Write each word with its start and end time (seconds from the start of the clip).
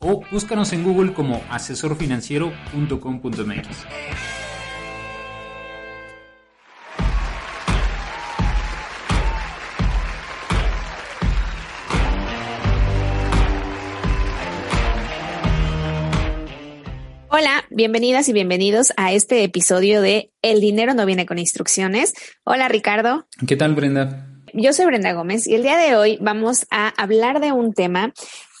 o 0.00 0.22
búscanos 0.30 0.72
en 0.72 0.84
Google 0.84 1.12
como 1.12 1.42
asesorfinanciero.com.mx. 1.50 3.66
Hola, 17.30 17.64
bienvenidas 17.70 18.28
y 18.28 18.32
bienvenidos 18.32 18.92
a 18.96 19.12
este 19.12 19.44
episodio 19.44 20.00
de 20.00 20.32
El 20.42 20.60
dinero 20.60 20.94
no 20.94 21.06
viene 21.06 21.24
con 21.26 21.38
instrucciones. 21.38 22.14
Hola 22.44 22.68
Ricardo. 22.68 23.28
¿Qué 23.46 23.54
tal 23.56 23.74
Brenda? 23.74 24.26
Yo 24.54 24.72
soy 24.72 24.86
Brenda 24.86 25.12
Gómez 25.12 25.46
y 25.46 25.54
el 25.54 25.62
día 25.62 25.76
de 25.76 25.94
hoy 25.94 26.18
vamos 26.20 26.66
a 26.70 26.88
hablar 27.00 27.40
de 27.40 27.52
un 27.52 27.74
tema 27.74 28.12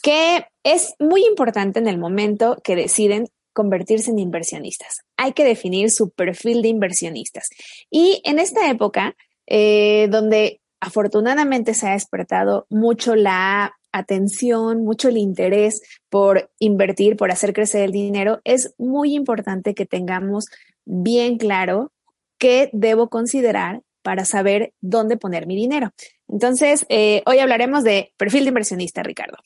que 0.02 0.44
es 0.72 0.94
muy 0.98 1.24
importante 1.24 1.78
en 1.78 1.88
el 1.88 1.98
momento 1.98 2.58
que 2.62 2.76
deciden 2.76 3.28
convertirse 3.52 4.10
en 4.10 4.18
inversionistas. 4.18 5.00
Hay 5.16 5.32
que 5.32 5.44
definir 5.44 5.90
su 5.90 6.10
perfil 6.10 6.62
de 6.62 6.68
inversionistas. 6.68 7.48
Y 7.90 8.20
en 8.24 8.38
esta 8.38 8.70
época, 8.70 9.16
eh, 9.46 10.08
donde 10.10 10.60
afortunadamente 10.80 11.74
se 11.74 11.88
ha 11.88 11.92
despertado 11.92 12.66
mucho 12.70 13.16
la 13.16 13.74
atención, 13.90 14.84
mucho 14.84 15.08
el 15.08 15.16
interés 15.16 15.80
por 16.10 16.50
invertir, 16.58 17.16
por 17.16 17.32
hacer 17.32 17.52
crecer 17.52 17.82
el 17.82 17.92
dinero, 17.92 18.40
es 18.44 18.74
muy 18.78 19.14
importante 19.14 19.74
que 19.74 19.86
tengamos 19.86 20.46
bien 20.84 21.38
claro 21.38 21.92
qué 22.38 22.70
debo 22.72 23.08
considerar 23.08 23.82
para 24.02 24.24
saber 24.24 24.72
dónde 24.80 25.16
poner 25.16 25.46
mi 25.46 25.56
dinero. 25.56 25.92
Entonces, 26.28 26.86
eh, 26.88 27.22
hoy 27.26 27.38
hablaremos 27.38 27.84
de 27.84 28.12
perfil 28.16 28.44
de 28.44 28.48
inversionista, 28.48 29.02
Ricardo. 29.02 29.38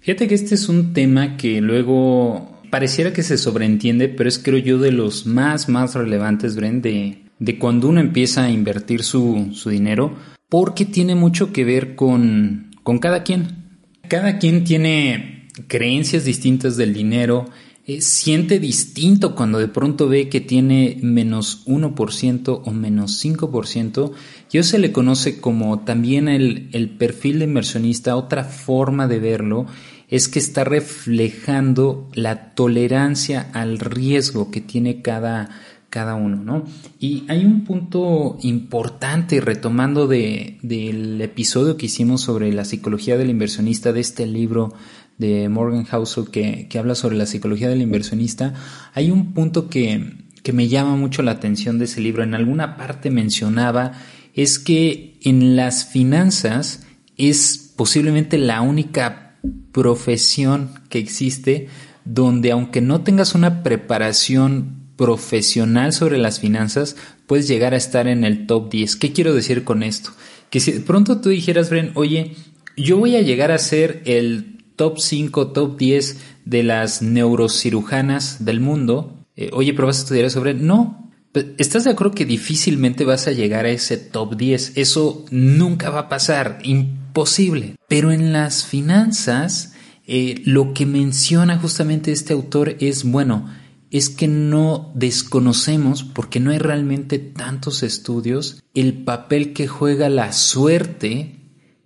Fíjate 0.00 0.26
que 0.26 0.34
este 0.34 0.54
es 0.54 0.68
un 0.68 0.92
tema 0.92 1.36
que 1.36 1.60
luego 1.60 2.60
pareciera 2.70 3.12
que 3.12 3.22
se 3.22 3.36
sobreentiende, 3.36 4.08
pero 4.08 4.28
es 4.28 4.38
creo 4.38 4.58
yo 4.58 4.78
de 4.78 4.92
los 4.92 5.26
más, 5.26 5.68
más 5.68 5.94
relevantes, 5.94 6.56
Bren, 6.56 6.80
de, 6.80 7.22
de 7.38 7.58
cuando 7.58 7.88
uno 7.88 8.00
empieza 8.00 8.44
a 8.44 8.50
invertir 8.50 9.02
su, 9.02 9.50
su 9.52 9.70
dinero, 9.70 10.16
porque 10.48 10.84
tiene 10.84 11.14
mucho 11.14 11.52
que 11.52 11.64
ver 11.64 11.94
con, 11.94 12.70
con 12.82 12.98
cada 12.98 13.22
quien. 13.22 13.64
Cada 14.08 14.38
quien 14.38 14.64
tiene 14.64 15.48
creencias 15.68 16.24
distintas 16.24 16.76
del 16.76 16.94
dinero, 16.94 17.46
eh, 17.90 18.00
siente 18.00 18.60
distinto 18.60 19.34
cuando 19.34 19.58
de 19.58 19.66
pronto 19.66 20.08
ve 20.08 20.28
que 20.28 20.40
tiene 20.40 20.98
menos 21.02 21.66
1% 21.66 22.62
o 22.64 22.70
menos 22.70 23.24
5%. 23.24 24.12
Y 24.52 24.62
se 24.62 24.78
le 24.78 24.92
conoce 24.92 25.40
como 25.40 25.80
también 25.80 26.28
el, 26.28 26.68
el 26.72 26.90
perfil 26.90 27.40
de 27.40 27.46
inversionista. 27.46 28.16
Otra 28.16 28.44
forma 28.44 29.08
de 29.08 29.18
verlo 29.18 29.66
es 30.08 30.28
que 30.28 30.38
está 30.38 30.64
reflejando 30.64 32.08
la 32.14 32.54
tolerancia 32.54 33.50
al 33.54 33.78
riesgo 33.78 34.50
que 34.50 34.60
tiene 34.60 35.02
cada, 35.02 35.50
cada 35.90 36.14
uno, 36.14 36.36
¿no? 36.36 36.64
Y 37.00 37.24
hay 37.28 37.44
un 37.44 37.64
punto 37.64 38.38
importante, 38.42 39.40
retomando 39.40 40.06
de, 40.06 40.58
del 40.62 41.20
episodio 41.20 41.76
que 41.76 41.86
hicimos 41.86 42.22
sobre 42.22 42.52
la 42.52 42.64
psicología 42.64 43.16
del 43.16 43.30
inversionista 43.30 43.92
de 43.92 44.00
este 44.00 44.26
libro 44.26 44.72
de 45.20 45.50
Morgan 45.50 45.84
Housel 45.84 46.30
que, 46.30 46.66
que 46.68 46.78
habla 46.78 46.94
sobre 46.94 47.16
la 47.16 47.26
psicología 47.26 47.68
del 47.68 47.82
inversionista, 47.82 48.54
hay 48.94 49.10
un 49.10 49.34
punto 49.34 49.68
que, 49.68 50.14
que 50.42 50.54
me 50.54 50.66
llama 50.66 50.96
mucho 50.96 51.22
la 51.22 51.32
atención 51.32 51.78
de 51.78 51.84
ese 51.84 52.00
libro. 52.00 52.22
En 52.22 52.34
alguna 52.34 52.78
parte 52.78 53.10
mencionaba 53.10 53.92
es 54.34 54.58
que 54.58 55.18
en 55.20 55.56
las 55.56 55.84
finanzas 55.84 56.86
es 57.18 57.72
posiblemente 57.76 58.38
la 58.38 58.62
única 58.62 59.36
profesión 59.72 60.70
que 60.88 60.98
existe 60.98 61.68
donde 62.06 62.50
aunque 62.52 62.80
no 62.80 63.02
tengas 63.02 63.34
una 63.34 63.62
preparación 63.62 64.80
profesional 64.96 65.92
sobre 65.92 66.16
las 66.16 66.40
finanzas, 66.40 66.96
puedes 67.26 67.46
llegar 67.46 67.74
a 67.74 67.76
estar 67.76 68.08
en 68.08 68.24
el 68.24 68.46
top 68.46 68.70
10. 68.70 68.96
¿Qué 68.96 69.12
quiero 69.12 69.34
decir 69.34 69.64
con 69.64 69.82
esto? 69.82 70.12
Que 70.48 70.60
si 70.60 70.72
de 70.72 70.80
pronto 70.80 71.20
tú 71.20 71.28
dijeras, 71.28 71.68
Bren, 71.68 71.92
oye, 71.94 72.36
yo 72.76 72.96
voy 72.96 73.16
a 73.16 73.22
llegar 73.22 73.52
a 73.52 73.58
ser 73.58 74.02
el 74.06 74.59
top 74.80 74.98
5, 74.98 75.48
top 75.48 75.76
10 75.76 76.16
de 76.46 76.62
las 76.62 77.02
neurocirujanas 77.02 78.46
del 78.46 78.60
mundo, 78.60 79.26
eh, 79.36 79.50
oye, 79.52 79.74
pero 79.74 79.88
vas 79.88 79.98
a 79.98 80.02
estudiar 80.04 80.30
sobre... 80.30 80.54
No, 80.54 81.12
¿estás 81.58 81.84
de 81.84 81.90
acuerdo 81.90 82.14
que 82.14 82.24
difícilmente 82.24 83.04
vas 83.04 83.26
a 83.26 83.32
llegar 83.32 83.66
a 83.66 83.68
ese 83.68 83.98
top 83.98 84.36
10? 84.38 84.72
Eso 84.76 85.26
nunca 85.30 85.90
va 85.90 86.00
a 86.00 86.08
pasar, 86.08 86.60
imposible. 86.62 87.76
Pero 87.88 88.10
en 88.10 88.32
las 88.32 88.64
finanzas, 88.64 89.74
eh, 90.06 90.40
lo 90.46 90.72
que 90.72 90.86
menciona 90.86 91.58
justamente 91.58 92.10
este 92.10 92.32
autor 92.32 92.76
es, 92.80 93.04
bueno, 93.04 93.50
es 93.90 94.08
que 94.08 94.28
no 94.28 94.92
desconocemos, 94.94 96.04
porque 96.04 96.40
no 96.40 96.52
hay 96.52 96.58
realmente 96.58 97.18
tantos 97.18 97.82
estudios, 97.82 98.62
el 98.72 98.94
papel 98.94 99.52
que 99.52 99.68
juega 99.68 100.08
la 100.08 100.32
suerte 100.32 101.39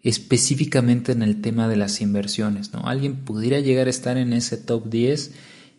específicamente 0.04 1.12
en 1.12 1.22
el 1.22 1.40
tema 1.40 1.66
de 1.66 1.76
las 1.76 2.00
inversiones. 2.02 2.72
¿no? 2.72 2.86
Alguien 2.86 3.16
pudiera 3.16 3.58
llegar 3.58 3.86
a 3.86 3.90
estar 3.90 4.18
en 4.18 4.34
ese 4.34 4.58
top 4.58 4.88
10 4.88 5.32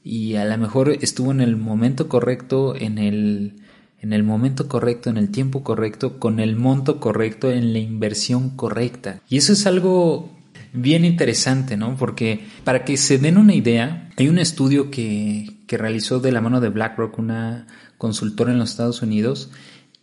y 0.04 0.36
a 0.36 0.46
lo 0.46 0.58
mejor 0.58 0.90
estuvo 1.02 1.32
en 1.32 1.42
el 1.42 1.56
momento 1.56 2.10
correcto, 2.10 2.76
en 2.76 2.98
el, 2.98 3.54
en 4.02 4.14
el 4.14 4.24
momento 4.24 4.68
correcto, 4.68 5.12
en 5.12 5.18
el 5.18 5.30
tiempo 5.30 5.64
correcto, 5.64 6.20
con 6.20 6.40
el 6.40 6.56
monto 6.56 7.00
correcto, 7.00 7.52
en 7.52 7.72
la 7.72 7.80
inversión 7.80 8.50
correcta. 8.50 9.22
Y 9.30 9.38
eso 9.38 9.54
es 9.54 9.68
algo 9.68 10.32
bien 10.74 11.06
interesante, 11.06 11.78
¿no? 11.78 11.96
Porque 11.96 12.46
para 12.64 12.84
que 12.84 12.98
se 12.98 13.20
den 13.20 13.38
una 13.38 13.54
idea, 13.54 14.10
hay 14.18 14.28
un 14.28 14.40
estudio 14.40 14.90
que, 14.90 15.58
que 15.68 15.78
realizó 15.78 16.20
de 16.20 16.32
la 16.32 16.42
mano 16.42 16.62
de 16.62 16.70
BlackRock, 16.70 17.18
una 17.20 17.68
consultora 17.98 18.52
en 18.52 18.60
los 18.60 18.72
Estados 18.72 19.02
Unidos, 19.02 19.52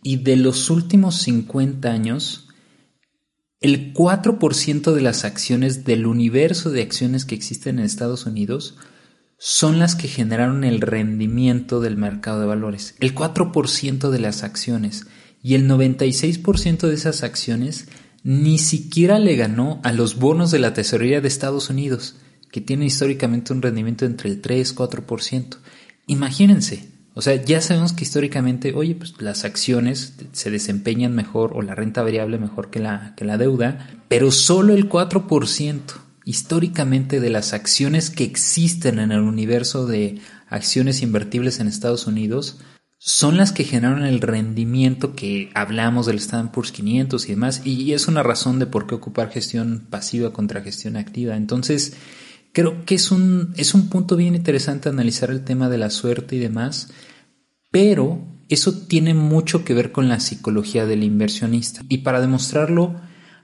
y 0.01 0.17
de 0.17 0.37
los 0.37 0.69
últimos 0.69 1.15
50 1.15 1.89
años, 1.89 2.42
el 3.63 3.93
4% 3.93 4.91
de 4.91 5.01
las 5.01 5.23
acciones 5.23 5.85
del 5.85 6.05
universo 6.05 6.69
de 6.69 6.81
acciones 6.81 7.23
que 7.23 7.33
existen 7.33 7.79
en 7.79 7.85
Estados 7.85 8.25
Unidos 8.25 8.75
son 9.37 9.79
las 9.79 9.95
que 9.95 10.09
generaron 10.09 10.65
el 10.65 10.81
rendimiento 10.81 11.79
del 11.79 11.95
mercado 11.95 12.41
de 12.41 12.45
valores. 12.45 12.95
El 12.99 13.15
4% 13.15 14.09
de 14.09 14.19
las 14.19 14.43
acciones 14.43 15.07
y 15.41 15.55
el 15.55 15.67
96% 15.69 16.87
de 16.87 16.93
esas 16.93 17.23
acciones 17.23 17.87
ni 18.23 18.59
siquiera 18.59 19.17
le 19.17 19.37
ganó 19.37 19.79
a 19.83 19.93
los 19.93 20.19
bonos 20.19 20.51
de 20.51 20.59
la 20.59 20.73
tesorería 20.73 21.21
de 21.21 21.29
Estados 21.29 21.69
Unidos, 21.69 22.15
que 22.51 22.59
tiene 22.59 22.85
históricamente 22.85 23.53
un 23.53 23.61
rendimiento 23.61 24.05
entre 24.05 24.29
el 24.29 24.41
3-4%. 24.41 25.57
Imagínense, 26.07 26.89
o 27.15 27.21
sea, 27.21 27.35
ya 27.35 27.61
sabemos 27.61 27.93
que 27.93 28.03
históricamente, 28.03 28.73
oye, 28.73 28.95
pues 28.95 29.21
las 29.21 29.45
acciones 29.45 30.15
se 30.31 30.49
desempeñan 30.49 31.13
mejor 31.13 31.51
o 31.53 31.61
la 31.61 31.75
renta 31.75 32.01
variable 32.01 32.39
mejor 32.39 32.69
que 32.69 32.79
la, 32.79 33.13
que 33.15 33.25
la 33.25 33.37
deuda, 33.37 33.87
pero 34.07 34.31
solo 34.31 34.73
el 34.73 34.89
4% 34.89 35.81
históricamente 36.25 37.19
de 37.19 37.29
las 37.29 37.53
acciones 37.53 38.09
que 38.09 38.23
existen 38.23 38.99
en 38.99 39.11
el 39.11 39.21
universo 39.21 39.85
de 39.85 40.19
acciones 40.49 41.01
invertibles 41.01 41.59
en 41.59 41.67
Estados 41.67 42.07
Unidos 42.07 42.59
son 43.05 43.35
las 43.35 43.51
que 43.51 43.65
generaron 43.65 44.05
el 44.05 44.21
rendimiento 44.21 45.13
que 45.13 45.51
hablamos 45.55 46.05
del 46.05 46.19
Standard 46.19 46.53
Poor's 46.53 46.71
500 46.71 47.25
y 47.25 47.27
demás, 47.27 47.61
y 47.65 47.91
es 47.91 48.07
una 48.07 48.23
razón 48.23 48.59
de 48.59 48.65
por 48.65 48.87
qué 48.87 48.95
ocupar 48.95 49.29
gestión 49.29 49.85
pasiva 49.89 50.31
contra 50.31 50.61
gestión 50.61 50.95
activa. 50.95 51.35
Entonces, 51.35 51.97
Creo 52.53 52.85
que 52.85 52.95
es 52.95 53.11
un, 53.11 53.53
es 53.57 53.73
un 53.73 53.89
punto 53.89 54.15
bien 54.15 54.35
interesante 54.35 54.87
analizar 54.87 55.29
el 55.31 55.43
tema 55.43 55.69
de 55.69 55.79
la 55.79 55.89
suerte 55.89 56.35
y 56.35 56.39
demás, 56.39 56.89
pero 57.71 58.21
eso 58.47 58.73
tiene 58.87 59.15
mucho 59.15 59.65
que 59.65 59.73
ver 59.73 59.91
con 59.91 60.07
la 60.07 60.19
psicología 60.19 60.85
del 60.85 61.03
inversionista. 61.03 61.81
Y 61.89 61.99
para 61.99 62.21
demostrarlo, 62.21 62.95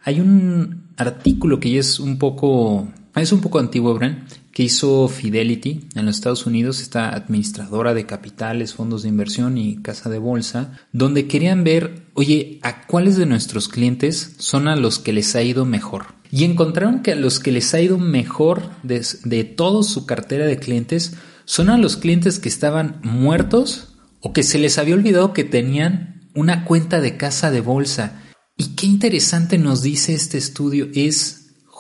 hay 0.04 0.20
un 0.20 0.90
artículo 0.96 1.60
que 1.60 1.72
ya 1.72 1.80
es 1.80 2.00
un 2.00 2.20
poco, 2.20 2.88
es 3.16 3.32
un 3.32 3.42
poco 3.42 3.60
antiguo, 3.60 3.96
Bren, 3.96 4.26
que 4.54 4.64
hizo 4.64 5.08
Fidelity 5.08 5.88
en 5.96 6.06
los 6.06 6.16
Estados 6.16 6.46
Unidos, 6.46 6.82
esta 6.82 7.10
administradora 7.10 7.94
de 7.94 8.06
capitales, 8.06 8.74
fondos 8.74 9.04
de 9.04 9.10
inversión 9.10 9.58
y 9.58 9.82
casa 9.82 10.10
de 10.10 10.18
bolsa, 10.18 10.78
donde 10.92 11.28
querían 11.28 11.64
ver, 11.64 12.08
oye, 12.14 12.60
a 12.64 12.86
cuáles 12.88 13.18
de 13.18 13.26
nuestros 13.26 13.68
clientes 13.68 14.36
son 14.38 14.68
a 14.68 14.76
los 14.76 15.00
que 15.00 15.14
les 15.14 15.36
ha 15.36 15.42
ido 15.44 15.66
mejor. 15.66 16.08
Y 16.32 16.44
encontraron 16.44 17.02
que 17.02 17.14
a 17.14 17.16
los 17.16 17.40
que 17.40 17.52
les 17.52 17.74
ha 17.74 17.82
ido 17.82 17.98
mejor 17.98 18.70
de, 18.84 19.06
de 19.24 19.44
toda 19.44 19.84
su 19.84 20.06
cartera 20.06 20.46
de 20.46 20.60
clientes 20.60 21.14
son 21.46 21.70
a 21.70 21.78
los 21.78 21.98
clientes 21.98 22.40
que 22.40 22.50
estaban 22.50 23.00
muertos 23.04 23.96
o 24.22 24.34
que 24.34 24.44
se 24.44 24.60
les 24.60 24.78
había 24.78 24.96
olvidado 24.96 25.34
que 25.34 25.44
tenían 25.44 26.30
una 26.36 26.66
cuenta 26.66 27.02
de 27.02 27.18
casa 27.18 27.50
de 27.52 27.62
bolsa. 27.62 28.22
Y 28.58 28.76
qué 28.76 28.86
interesante 28.86 29.58
nos 29.58 29.82
dice 29.82 30.14
este 30.14 30.38
estudio 30.38 30.90
es 30.94 31.39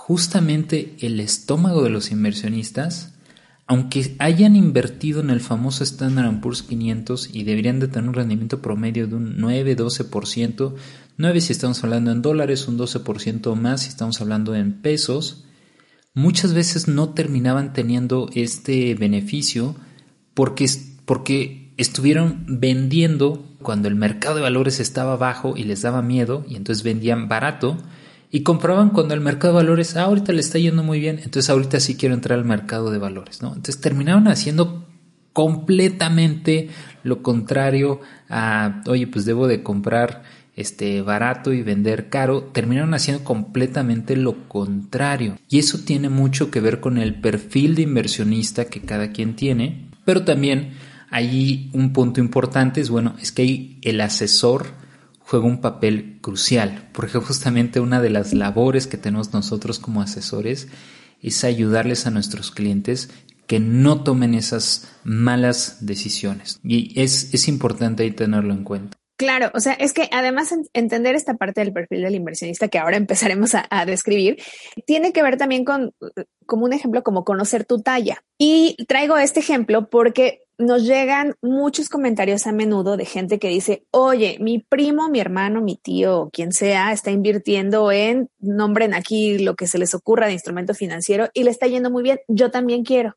justamente 0.10 0.96
el 1.02 1.20
estómago 1.20 1.84
de 1.84 1.92
los 1.92 2.10
inversionistas, 2.10 3.14
aunque 3.68 4.16
hayan 4.18 4.56
invertido 4.56 5.22
en 5.22 5.30
el 5.30 5.40
famoso 5.40 5.84
Standard 5.84 6.42
Poor's 6.42 6.64
500 6.64 7.30
y 7.32 7.44
deberían 7.44 7.80
de 7.80 7.90
tener 7.90 8.10
un 8.10 8.16
rendimiento 8.16 8.60
promedio 8.60 9.06
de 9.06 9.14
un 9.14 9.38
9-12%, 9.38 10.74
9 11.16 11.42
si 11.42 11.52
estamos 11.52 11.84
hablando 11.84 12.12
en 12.12 12.24
dólares, 12.24 12.68
un 12.68 12.80
12% 12.80 13.54
más 13.54 13.84
si 13.84 13.90
estamos 13.90 14.20
hablando 14.20 14.56
en 14.56 14.82
pesos, 14.82 15.46
muchas 16.16 16.56
veces 16.56 16.88
no 16.88 17.10
terminaban 17.10 17.72
teniendo 17.72 18.32
este 18.34 18.96
beneficio 18.96 19.76
porque, 20.34 20.66
porque 21.06 21.76
estuvieron 21.78 22.46
vendiendo 22.48 23.46
cuando 23.62 23.88
el 23.88 23.94
mercado 23.94 24.38
de 24.38 24.42
valores 24.42 24.80
estaba 24.80 25.18
bajo 25.18 25.56
y 25.56 25.66
les 25.66 25.84
daba 25.84 26.02
miedo 26.02 26.46
y 26.50 26.56
entonces 26.56 26.84
vendían 26.84 27.30
barato 27.30 27.78
y 28.32 28.44
compraban 28.44 28.90
cuando 28.90 29.14
el 29.14 29.22
mercado 29.22 29.54
de 29.54 29.64
valores, 29.64 29.96
ah, 29.96 30.04
ahorita 30.04 30.34
le 30.34 30.42
está 30.42 30.60
yendo 30.60 30.84
muy 30.84 31.00
bien, 31.00 31.18
entonces 31.18 31.50
ahorita 31.50 31.80
sí 31.80 31.96
quiero 31.96 32.16
entrar 32.16 32.38
al 32.38 32.46
mercado 32.46 32.92
de 32.92 33.00
valores, 33.00 33.42
¿no? 33.42 33.50
Entonces 33.50 33.82
terminaron 33.82 34.28
haciendo 34.28 34.86
completamente 35.34 36.70
lo 37.04 37.24
contrario 37.24 38.02
a, 38.30 38.84
oye, 38.88 39.08
pues 39.08 39.26
debo 39.26 39.48
de 39.48 39.64
comprar 39.64 40.24
este, 40.56 41.02
barato 41.02 41.54
y 41.54 41.64
vender 41.64 42.10
caro, 42.10 42.44
terminaron 42.44 42.94
haciendo 42.94 43.24
completamente 43.24 44.16
lo 44.16 44.48
contrario. 44.48 45.38
Y 45.48 45.60
eso 45.60 45.80
tiene 45.86 46.10
mucho 46.10 46.52
que 46.52 46.60
ver 46.60 46.82
con 46.82 46.98
el 46.98 47.16
perfil 47.16 47.76
de 47.76 47.84
inversionista 47.84 48.66
que 48.66 48.82
cada 48.82 49.12
quien 49.12 49.36
tiene, 49.36 49.90
pero 50.06 50.24
también 50.24 50.74
hay 51.10 51.70
un 51.74 51.94
punto 51.94 52.20
importante, 52.20 52.82
es 52.82 52.90
bueno, 52.90 53.16
es 53.22 53.32
que 53.32 53.78
el 53.82 54.02
asesor 54.02 54.68
juega 55.30 55.46
un 55.46 55.62
papel 55.62 56.18
crucial, 56.22 56.90
porque 56.92 57.20
justamente 57.20 57.80
una 57.80 58.02
de 58.02 58.10
las 58.10 58.34
labores 58.34 58.88
que 58.88 58.98
tenemos 58.98 59.32
nosotros 59.32 59.78
como 59.78 60.02
asesores 60.02 60.70
es 61.22 61.44
ayudarles 61.44 62.08
a 62.08 62.10
nuestros 62.10 62.50
clientes 62.50 63.12
que 63.46 63.60
no 63.60 64.04
tomen 64.04 64.34
esas 64.34 64.90
malas 65.04 65.86
decisiones. 65.86 66.60
Y 66.64 67.00
es, 67.00 67.32
es 67.32 67.48
importante 67.48 68.10
tenerlo 68.10 68.56
en 68.56 68.64
cuenta. 68.64 68.98
Claro, 69.20 69.52
o 69.54 69.60
sea, 69.60 69.74
es 69.74 69.94
que 69.94 70.10
además 70.12 70.52
entender 70.74 71.14
esta 71.14 71.36
parte 71.36 71.62
del 71.62 71.74
perfil 71.74 72.02
del 72.02 72.16
inversionista 72.16 72.68
que 72.68 72.80
ahora 72.80 72.98
empezaremos 72.98 73.52
a, 73.54 73.86
describir, 73.86 74.42
tiene 74.88 75.14
que 75.14 75.22
ver 75.22 75.38
también 75.38 75.64
con, 75.64 75.92
como 76.48 76.66
un 76.66 76.74
ejemplo, 76.74 77.04
como 77.04 77.24
conocer 77.24 77.66
tu 77.66 77.82
talla. 77.82 78.24
Y 78.40 78.78
traigo 78.88 79.16
este 79.18 79.42
ejemplo 79.42 79.90
porque 79.92 80.40
nos 80.60 80.84
llegan 80.84 81.36
muchos 81.42 81.88
comentarios 81.88 82.46
a 82.46 82.52
menudo 82.52 82.98
de 82.98 83.06
gente 83.06 83.40
que 83.40 83.48
dice, 83.48 83.86
oye, 83.92 84.38
mi 84.42 84.60
primo, 84.60 85.08
mi 85.08 85.22
hermano, 85.22 85.62
mi 85.62 85.78
tío, 85.78 86.30
quien 86.34 86.52
sea, 86.52 86.92
está 86.92 87.12
invirtiendo 87.12 87.94
en, 87.94 88.30
nombren 88.40 88.94
aquí 88.94 89.40
lo 89.40 89.56
que 89.56 89.68
se 89.68 89.78
les 89.78 89.96
ocurra 89.96 90.28
de 90.28 90.34
instrumento 90.34 90.74
financiero 90.74 91.30
y 91.34 91.44
le 91.44 91.52
está 91.52 91.66
yendo 91.68 91.90
muy 91.90 92.04
bien, 92.04 92.20
yo 92.28 92.52
también 92.52 92.84
quiero. 92.84 93.16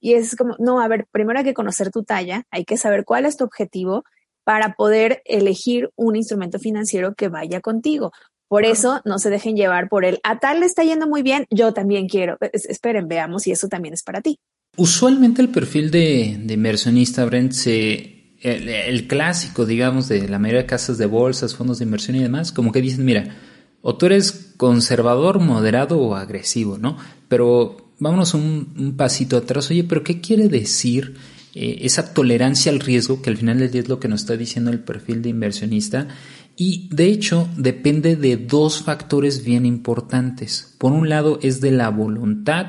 Y 0.00 0.14
es 0.14 0.36
como, 0.36 0.54
no, 0.58 0.82
a 0.82 0.88
ver, 0.88 1.06
primero 1.10 1.38
hay 1.38 1.46
que 1.46 1.54
conocer 1.54 1.90
tu 1.90 2.04
talla, 2.04 2.44
hay 2.50 2.66
que 2.66 2.76
saber 2.76 3.06
cuál 3.06 3.24
es 3.24 3.38
tu 3.38 3.44
objetivo 3.44 4.04
para 4.44 4.74
poder 4.74 5.22
elegir 5.24 5.90
un 5.96 6.14
instrumento 6.14 6.58
financiero 6.58 7.14
que 7.14 7.28
vaya 7.28 7.62
contigo. 7.62 8.12
Por 8.48 8.66
eso 8.66 9.00
no 9.06 9.18
se 9.18 9.30
dejen 9.30 9.56
llevar 9.56 9.88
por 9.88 10.04
el 10.04 10.20
a 10.24 10.38
tal 10.38 10.60
le 10.60 10.66
está 10.66 10.82
yendo 10.84 11.06
muy 11.06 11.22
bien, 11.22 11.46
yo 11.48 11.72
también 11.72 12.06
quiero. 12.06 12.36
esperen, 12.52 13.08
veamos 13.08 13.44
si 13.44 13.52
eso 13.52 13.68
también 13.68 13.94
es 13.94 14.02
para 14.02 14.20
ti. 14.20 14.38
Usualmente 14.76 15.42
el 15.42 15.50
perfil 15.50 15.90
de, 15.90 16.40
inversionista, 16.48 17.26
Brent, 17.26 17.52
se, 17.52 18.36
el, 18.40 19.06
clásico, 19.06 19.66
digamos, 19.66 20.08
de 20.08 20.26
la 20.28 20.38
mayoría 20.38 20.62
de 20.62 20.66
casas 20.66 20.96
de 20.96 21.04
bolsas, 21.04 21.54
fondos 21.54 21.78
de 21.78 21.84
inversión 21.84 22.16
y 22.16 22.22
demás, 22.22 22.52
como 22.52 22.72
que 22.72 22.80
dicen, 22.80 23.04
mira, 23.04 23.36
o 23.82 23.96
tú 23.96 24.06
eres 24.06 24.54
conservador, 24.56 25.40
moderado 25.40 25.98
o 25.98 26.14
agresivo, 26.14 26.78
¿no? 26.78 26.96
Pero 27.28 27.92
vámonos 27.98 28.32
un, 28.32 28.94
pasito 28.96 29.36
atrás. 29.36 29.70
Oye, 29.70 29.84
pero 29.84 30.02
¿qué 30.02 30.22
quiere 30.22 30.48
decir 30.48 31.16
eh, 31.54 31.80
esa 31.82 32.14
tolerancia 32.14 32.72
al 32.72 32.80
riesgo, 32.80 33.20
que 33.20 33.28
al 33.28 33.36
final 33.36 33.58
del 33.58 33.70
día 33.70 33.82
es 33.82 33.88
lo 33.90 34.00
que 34.00 34.08
nos 34.08 34.22
está 34.22 34.38
diciendo 34.38 34.70
el 34.70 34.80
perfil 34.80 35.20
de 35.20 35.28
inversionista, 35.28 36.08
y 36.56 36.88
de 36.90 37.06
hecho 37.06 37.46
depende 37.58 38.16
de 38.16 38.38
dos 38.38 38.82
factores 38.82 39.44
bien 39.44 39.66
importantes. 39.66 40.74
Por 40.78 40.92
un 40.92 41.10
lado 41.10 41.38
es 41.42 41.60
de 41.60 41.72
la 41.72 41.90
voluntad, 41.90 42.68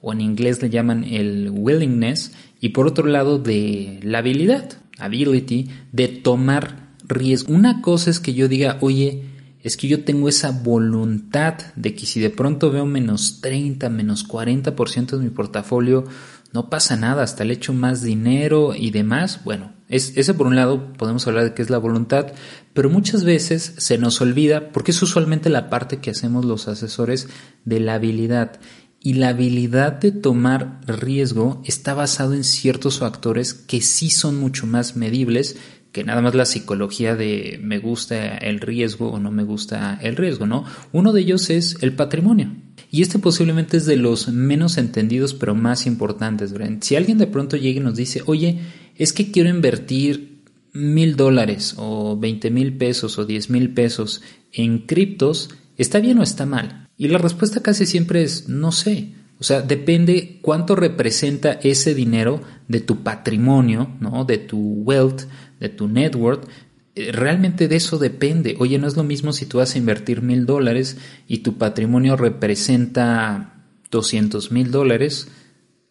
o 0.00 0.12
en 0.12 0.20
inglés 0.20 0.62
le 0.62 0.70
llaman 0.70 1.04
el 1.04 1.50
willingness, 1.52 2.32
y 2.60 2.70
por 2.70 2.86
otro 2.86 3.06
lado 3.06 3.38
de 3.38 4.00
la 4.02 4.18
habilidad, 4.18 4.78
ability, 4.98 5.68
de 5.92 6.08
tomar 6.08 6.88
riesgo. 7.06 7.54
Una 7.54 7.82
cosa 7.82 8.10
es 8.10 8.20
que 8.20 8.34
yo 8.34 8.48
diga, 8.48 8.78
oye, 8.80 9.24
es 9.62 9.76
que 9.76 9.88
yo 9.88 10.04
tengo 10.04 10.28
esa 10.28 10.50
voluntad 10.50 11.54
de 11.76 11.94
que 11.94 12.06
si 12.06 12.20
de 12.20 12.30
pronto 12.30 12.70
veo 12.70 12.86
menos 12.86 13.40
30, 13.40 13.88
menos 13.90 14.26
40% 14.28 15.06
de 15.10 15.18
mi 15.18 15.30
portafolio, 15.30 16.04
no 16.52 16.70
pasa 16.70 16.96
nada, 16.96 17.22
hasta 17.22 17.42
el 17.42 17.50
hecho 17.50 17.74
más 17.74 18.02
dinero 18.02 18.74
y 18.74 18.90
demás, 18.90 19.40
bueno, 19.44 19.72
es, 19.88 20.16
ese 20.16 20.34
por 20.34 20.46
un 20.46 20.56
lado 20.56 20.92
podemos 20.94 21.26
hablar 21.26 21.44
de 21.44 21.54
que 21.54 21.62
es 21.62 21.70
la 21.70 21.78
voluntad, 21.78 22.32
pero 22.72 22.88
muchas 22.88 23.24
veces 23.24 23.74
se 23.78 23.98
nos 23.98 24.20
olvida, 24.20 24.70
porque 24.70 24.92
es 24.92 25.02
usualmente 25.02 25.50
la 25.50 25.68
parte 25.68 25.98
que 25.98 26.10
hacemos 26.10 26.44
los 26.44 26.68
asesores 26.68 27.28
de 27.64 27.80
la 27.80 27.94
habilidad. 27.94 28.60
Y 29.00 29.14
la 29.14 29.28
habilidad 29.28 29.92
de 29.92 30.10
tomar 30.10 30.80
riesgo 30.86 31.62
está 31.64 31.94
basado 31.94 32.34
en 32.34 32.44
ciertos 32.44 32.98
factores 32.98 33.54
que 33.54 33.80
sí 33.80 34.10
son 34.10 34.38
mucho 34.38 34.66
más 34.66 34.96
medibles 34.96 35.56
que 35.92 36.04
nada 36.04 36.20
más 36.20 36.34
la 36.34 36.44
psicología 36.44 37.16
de 37.16 37.58
me 37.62 37.78
gusta 37.78 38.36
el 38.36 38.60
riesgo 38.60 39.10
o 39.10 39.18
no 39.18 39.30
me 39.30 39.42
gusta 39.42 39.98
el 40.02 40.16
riesgo, 40.16 40.46
¿no? 40.46 40.64
Uno 40.92 41.12
de 41.12 41.22
ellos 41.22 41.50
es 41.50 41.76
el 41.80 41.94
patrimonio. 41.94 42.54
Y 42.90 43.02
este 43.02 43.18
posiblemente 43.18 43.76
es 43.76 43.86
de 43.86 43.96
los 43.96 44.28
menos 44.28 44.78
entendidos 44.78 45.34
pero 45.34 45.54
más 45.54 45.86
importantes. 45.86 46.54
Si 46.80 46.96
alguien 46.96 47.18
de 47.18 47.26
pronto 47.26 47.56
llega 47.56 47.80
y 47.80 47.84
nos 47.84 47.96
dice, 47.96 48.22
oye, 48.26 48.60
es 48.96 49.12
que 49.12 49.30
quiero 49.30 49.48
invertir 49.50 50.42
mil 50.72 51.16
dólares 51.16 51.74
o 51.78 52.16
veinte 52.18 52.50
mil 52.50 52.76
pesos 52.76 53.18
o 53.18 53.24
diez 53.24 53.50
mil 53.50 53.72
pesos 53.74 54.22
en 54.52 54.86
criptos, 54.86 55.50
¿está 55.76 56.00
bien 56.00 56.18
o 56.18 56.22
está 56.22 56.46
mal? 56.46 56.87
Y 56.98 57.08
la 57.08 57.18
respuesta 57.18 57.62
casi 57.62 57.86
siempre 57.86 58.22
es 58.22 58.48
no 58.48 58.72
sé. 58.72 59.14
O 59.40 59.44
sea, 59.44 59.62
depende 59.62 60.40
cuánto 60.42 60.74
representa 60.74 61.52
ese 61.62 61.94
dinero 61.94 62.42
de 62.66 62.80
tu 62.80 63.04
patrimonio, 63.04 63.96
¿no? 64.00 64.24
De 64.24 64.36
tu 64.36 64.58
wealth, 64.58 65.22
de 65.60 65.68
tu 65.68 65.86
network, 65.86 66.48
eh, 66.96 67.12
realmente 67.12 67.68
de 67.68 67.76
eso 67.76 67.98
depende. 67.98 68.56
Oye, 68.58 68.78
no 68.78 68.88
es 68.88 68.96
lo 68.96 69.04
mismo 69.04 69.32
si 69.32 69.46
tú 69.46 69.58
vas 69.58 69.76
a 69.76 69.78
invertir 69.78 70.20
mil 70.22 70.44
dólares 70.44 70.96
y 71.28 71.38
tu 71.38 71.56
patrimonio 71.56 72.16
representa 72.16 73.62
200 73.92 74.50
mil 74.50 74.72
dólares. 74.72 75.28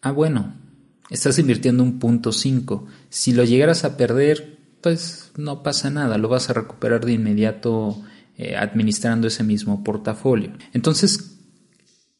Ah, 0.02 0.12
bueno, 0.12 0.54
estás 1.08 1.38
invirtiendo 1.38 1.82
un 1.82 1.98
punto 1.98 2.32
cinco. 2.32 2.86
Si 3.08 3.32
lo 3.32 3.44
llegaras 3.44 3.84
a 3.84 3.96
perder, 3.96 4.58
pues 4.82 5.32
no 5.38 5.62
pasa 5.62 5.88
nada, 5.88 6.18
lo 6.18 6.28
vas 6.28 6.50
a 6.50 6.52
recuperar 6.52 7.06
de 7.06 7.14
inmediato 7.14 8.02
eh, 8.38 8.56
administrando 8.56 9.26
ese 9.26 9.42
mismo 9.42 9.82
portafolio. 9.82 10.52
Entonces, 10.72 11.40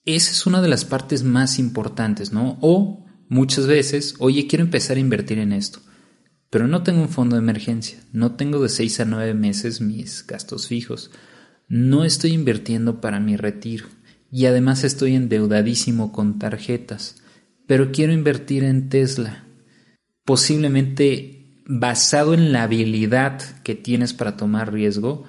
esa 0.05 0.33
es 0.33 0.47
una 0.47 0.61
de 0.61 0.69
las 0.69 0.85
partes 0.85 1.23
más 1.23 1.61
importantes, 1.61 2.33
¿no? 2.33 2.59
O 2.61 3.07
muchas 3.29 3.69
veces, 3.69 4.17
oye, 4.19 4.49
quiero 4.49 4.65
empezar 4.65 4.97
a 4.97 5.01
invertir 5.01 5.39
en 5.39 5.53
esto. 5.53 5.79
Pero 6.51 6.67
no 6.67 6.83
tengo 6.83 7.03
un 7.03 7.09
fondo 7.09 7.37
de 7.37 7.43
emergencia, 7.43 8.01
no 8.13 8.33
tengo 8.33 8.61
de 8.61 8.69
6 8.69 8.99
a 8.99 9.05
9 9.05 9.35
meses 9.35 9.81
mis 9.81 10.27
gastos 10.27 10.67
fijos, 10.67 11.13
no 11.69 12.05
estoy 12.05 12.33
invirtiendo 12.33 13.01
para 13.01 13.21
mi 13.21 13.37
retiro 13.37 13.87
y 14.29 14.47
además 14.47 14.83
estoy 14.83 15.15
endeudadísimo 15.15 16.11
con 16.11 16.41
tarjetas, 16.41 17.23
pero 17.69 17.93
quiero 17.93 18.13
invertir 18.13 18.65
en 18.65 18.89
Tesla, 18.89 19.45
posiblemente 20.25 21.63
basado 21.65 22.35
en 22.35 22.51
la 22.51 22.65
habilidad 22.65 23.41
que 23.63 23.77
tienes 23.77 24.15
para 24.15 24.37
tomar 24.37 24.73
riesgo, 24.73 25.27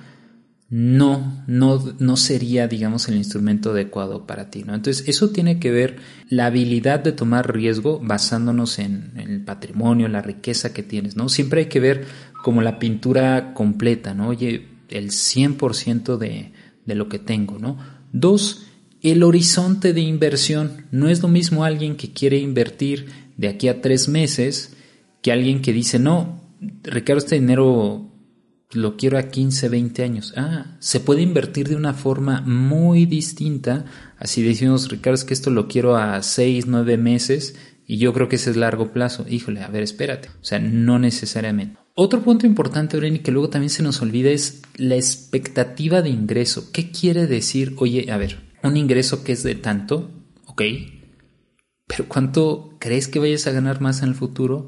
no, 0.72 1.44
no, 1.48 1.96
no 1.98 2.16
sería, 2.16 2.68
digamos, 2.68 3.08
el 3.10 3.16
instrumento 3.16 3.72
adecuado 3.72 4.28
para 4.28 4.52
ti, 4.52 4.64
¿no? 4.64 4.76
Entonces, 4.76 5.08
eso 5.08 5.32
tiene 5.32 5.60
que 5.60 5.72
ver 5.72 5.98
la 6.30 6.46
habilidad 6.46 7.00
de 7.00 7.12
tomar 7.12 7.52
riesgo 7.54 8.00
basándonos 8.04 8.78
en, 8.78 9.14
el 9.16 9.44
patrimonio, 9.44 10.08
la 10.08 10.22
riqueza 10.22 10.72
que 10.72 10.84
tienes, 10.84 11.16
¿no? 11.16 11.28
Siempre 11.28 11.62
hay 11.62 11.68
que 11.68 11.80
ver 11.80 12.06
como 12.44 12.62
la 12.62 12.78
pintura 12.78 13.56
completa, 13.56 14.14
¿no? 14.14 14.28
Oye, 14.28 14.68
el 14.90 15.10
100% 15.10 16.18
de, 16.18 16.52
de 16.86 16.96
lo 16.96 17.10
que 17.10 17.18
tengo, 17.18 17.58
¿no? 17.58 17.78
Dos, 18.12 18.68
el 19.02 19.24
horizonte 19.24 19.94
de 19.94 20.02
inversión. 20.02 20.86
No 20.92 21.10
es 21.10 21.24
lo 21.24 21.30
mismo 21.30 21.64
alguien 21.64 21.96
que 21.96 22.12
quiere 22.12 22.38
invertir 22.38 23.08
de 23.38 23.48
aquí 23.48 23.70
a 23.70 23.82
tres 23.82 24.08
meses 24.08 24.76
que 25.24 25.32
alguien 25.32 25.62
que 25.62 25.74
dice, 25.74 25.98
no, 25.98 26.42
Ricardo, 26.84 27.20
este 27.20 27.36
dinero 27.36 28.09
lo 28.72 28.98
quiero 28.98 29.18
a 29.18 29.24
15, 29.24 29.70
20 29.70 30.04
años. 30.04 30.34
Ah, 30.38 30.78
se 30.80 31.00
puede 31.00 31.22
invertir 31.22 31.68
de 31.68 31.76
una 31.76 31.94
forma 31.94 32.42
muy 32.42 33.06
distinta. 33.06 33.86
Así 34.18 34.44
decimos, 34.44 34.90
Ricardo, 34.90 35.16
es 35.16 35.24
que 35.24 35.34
esto 35.34 35.50
lo 35.50 35.68
quiero 35.68 35.96
a 35.96 36.22
6, 36.22 36.68
9 36.68 36.98
meses 36.98 37.56
y 37.88 37.98
yo 37.98 38.14
creo 38.14 38.30
que 38.30 38.36
ese 38.36 38.52
es 38.52 38.56
largo 38.56 38.92
plazo. 38.92 39.26
Híjole, 39.28 39.62
a 39.62 39.68
ver, 39.68 39.82
espérate. 39.82 40.30
O 40.42 40.46
sea, 40.46 40.60
no 40.60 41.00
necesariamente. 41.00 41.80
Otro 41.96 42.22
punto 42.22 42.46
importante, 42.46 42.96
Breni, 42.98 43.20
que 43.20 43.32
luego 43.32 43.50
también 43.50 43.72
se 43.72 43.84
nos 43.84 44.02
olvida 44.02 44.30
es 44.30 44.62
la 44.78 44.96
expectativa 44.96 46.02
de 46.02 46.10
ingreso. 46.10 46.72
¿Qué 46.72 46.92
quiere 46.92 47.26
decir? 47.28 47.74
Oye, 47.78 48.12
a 48.12 48.18
ver, 48.18 48.38
un 48.64 48.78
ingreso 48.78 49.24
que 49.24 49.32
es 49.32 49.44
de 49.44 49.56
tanto, 49.56 50.12
ok, 50.46 50.62
pero 51.88 52.08
¿cuánto 52.08 52.78
crees 52.80 53.08
que 53.08 53.20
vayas 53.20 53.48
a 53.48 53.52
ganar 53.52 53.82
más 53.82 54.04
en 54.04 54.10
el 54.10 54.16
futuro? 54.16 54.68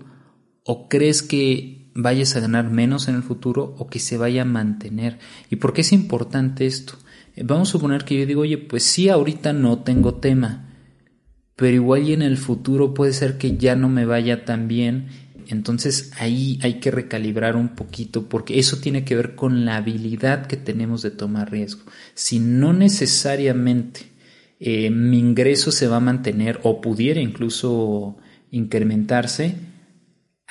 ¿O 0.65 0.89
crees 0.89 1.22
que 1.22 1.80
vayas 1.93 2.36
a 2.36 2.39
ganar 2.39 2.69
menos 2.69 3.07
en 3.07 3.15
el 3.15 3.24
futuro 3.24 3.75
o 3.77 3.88
que 3.88 4.00
se 4.00 4.17
vaya 4.17 4.43
a 4.43 4.45
mantener. 4.45 5.19
¿Y 5.50 5.57
por 5.57 5.74
qué 5.74 5.81
es 5.81 5.91
importante 5.91 6.65
esto? 6.65 6.93
Eh, 7.36 7.43
vamos 7.43 7.69
a 7.69 7.71
suponer 7.74 8.05
que 8.05 8.19
yo 8.19 8.25
digo, 8.25 8.41
oye, 8.41 8.57
pues 8.57 8.83
sí, 8.83 9.10
ahorita 9.10 9.53
no 9.53 9.79
tengo 9.79 10.15
tema, 10.15 10.69
pero 11.55 11.75
igual 11.75 12.03
y 12.03 12.13
en 12.13 12.21
el 12.21 12.38
futuro 12.38 12.93
puede 12.93 13.13
ser 13.13 13.38
que 13.38 13.57
ya 13.57 13.75
no 13.75 13.89
me 13.89 14.05
vaya 14.05 14.45
tan 14.45 14.67
bien. 14.67 15.07
Entonces 15.48 16.12
ahí 16.17 16.60
hay 16.62 16.75
que 16.75 16.91
recalibrar 16.91 17.57
un 17.57 17.69
poquito 17.69 18.29
porque 18.29 18.57
eso 18.57 18.77
tiene 18.77 19.03
que 19.03 19.15
ver 19.15 19.36
con 19.36 19.65
la 19.65 19.75
habilidad 19.75 20.45
que 20.45 20.55
tenemos 20.55 21.01
de 21.01 21.12
tomar 21.12 21.51
riesgo. 21.51 21.83
Si 22.13 22.39
no 22.39 22.71
necesariamente 22.71 24.12
eh, 24.62 24.91
mi 24.91 25.19
ingreso 25.19 25.71
se 25.71 25.88
va 25.88 25.98
a 25.98 26.01
mantener 26.01 26.60
o 26.63 26.79
pudiera 26.79 27.19
incluso 27.19 28.17
incrementarse, 28.51 29.55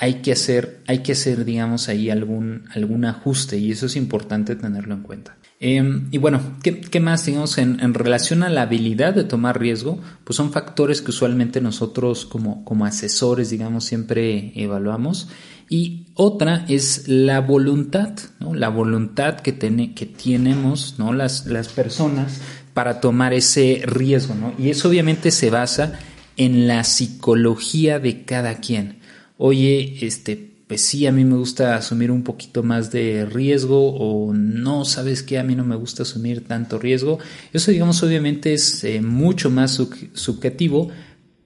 hay 0.00 0.14
que 0.14 0.32
hacer, 0.32 0.80
hay 0.86 1.00
que 1.00 1.12
hacer, 1.12 1.44
digamos, 1.44 1.90
ahí 1.90 2.08
algún, 2.08 2.64
algún 2.74 3.04
ajuste 3.04 3.58
y 3.58 3.70
eso 3.70 3.84
es 3.84 3.96
importante 3.96 4.56
tenerlo 4.56 4.94
en 4.94 5.02
cuenta. 5.02 5.36
Em, 5.60 6.08
y 6.10 6.16
bueno, 6.16 6.40
¿qué, 6.62 7.00
más, 7.00 7.26
digamos, 7.26 7.58
en, 7.58 7.92
relación 7.92 8.42
a 8.42 8.48
la 8.48 8.62
habilidad 8.62 9.14
de 9.14 9.24
tomar 9.24 9.60
riesgo? 9.60 10.00
Pues 10.24 10.38
son 10.38 10.52
factores 10.52 11.02
que 11.02 11.10
usualmente 11.10 11.60
nosotros 11.60 12.24
como, 12.24 12.64
como 12.64 12.86
asesores, 12.86 13.50
digamos, 13.50 13.84
siempre 13.84 14.52
evaluamos. 14.54 15.28
Y 15.68 16.06
otra 16.14 16.64
es 16.66 17.06
la 17.06 17.40
voluntad. 17.40 18.18
La 18.54 18.70
voluntad 18.70 19.40
que, 19.40 19.58
que 19.58 20.06
tenemos, 20.06 20.94
¿no? 20.98 21.12
Las, 21.12 21.44
las 21.44 21.68
personas 21.68 22.40
para 22.72 23.02
tomar 23.02 23.34
ese 23.34 23.82
riesgo, 23.84 24.34
¿no? 24.34 24.54
Y 24.58 24.70
eso 24.70 24.88
obviamente 24.88 25.30
se 25.30 25.50
basa 25.50 25.98
en 26.38 26.66
la 26.66 26.84
psicología 26.84 27.98
de 27.98 28.24
cada 28.24 28.60
quien 28.60 28.99
oye, 29.42 29.96
este, 30.02 30.36
pues 30.66 30.82
sí, 30.82 31.06
a 31.06 31.12
mí 31.12 31.24
me 31.24 31.36
gusta 31.36 31.74
asumir 31.74 32.10
un 32.10 32.22
poquito 32.22 32.62
más 32.62 32.92
de 32.92 33.24
riesgo 33.24 33.94
o 33.94 34.34
no, 34.34 34.84
sabes 34.84 35.22
que 35.22 35.38
a 35.38 35.42
mí 35.42 35.54
no 35.54 35.64
me 35.64 35.76
gusta 35.76 36.02
asumir 36.02 36.46
tanto 36.46 36.78
riesgo. 36.78 37.18
Eso, 37.50 37.70
digamos, 37.70 38.02
obviamente 38.02 38.52
es 38.52 38.84
eh, 38.84 39.00
mucho 39.00 39.48
más 39.48 39.72
subjetivo, 40.12 40.90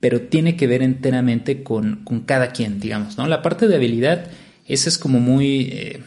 pero 0.00 0.22
tiene 0.22 0.56
que 0.56 0.66
ver 0.66 0.82
enteramente 0.82 1.62
con, 1.62 2.04
con, 2.04 2.22
cada 2.22 2.50
quien, 2.50 2.80
digamos, 2.80 3.16
¿no? 3.16 3.28
La 3.28 3.42
parte 3.42 3.68
de 3.68 3.76
habilidad, 3.76 4.28
esa 4.66 4.88
es 4.88 4.98
como 4.98 5.20
muy, 5.20 5.68
eh, 5.70 6.02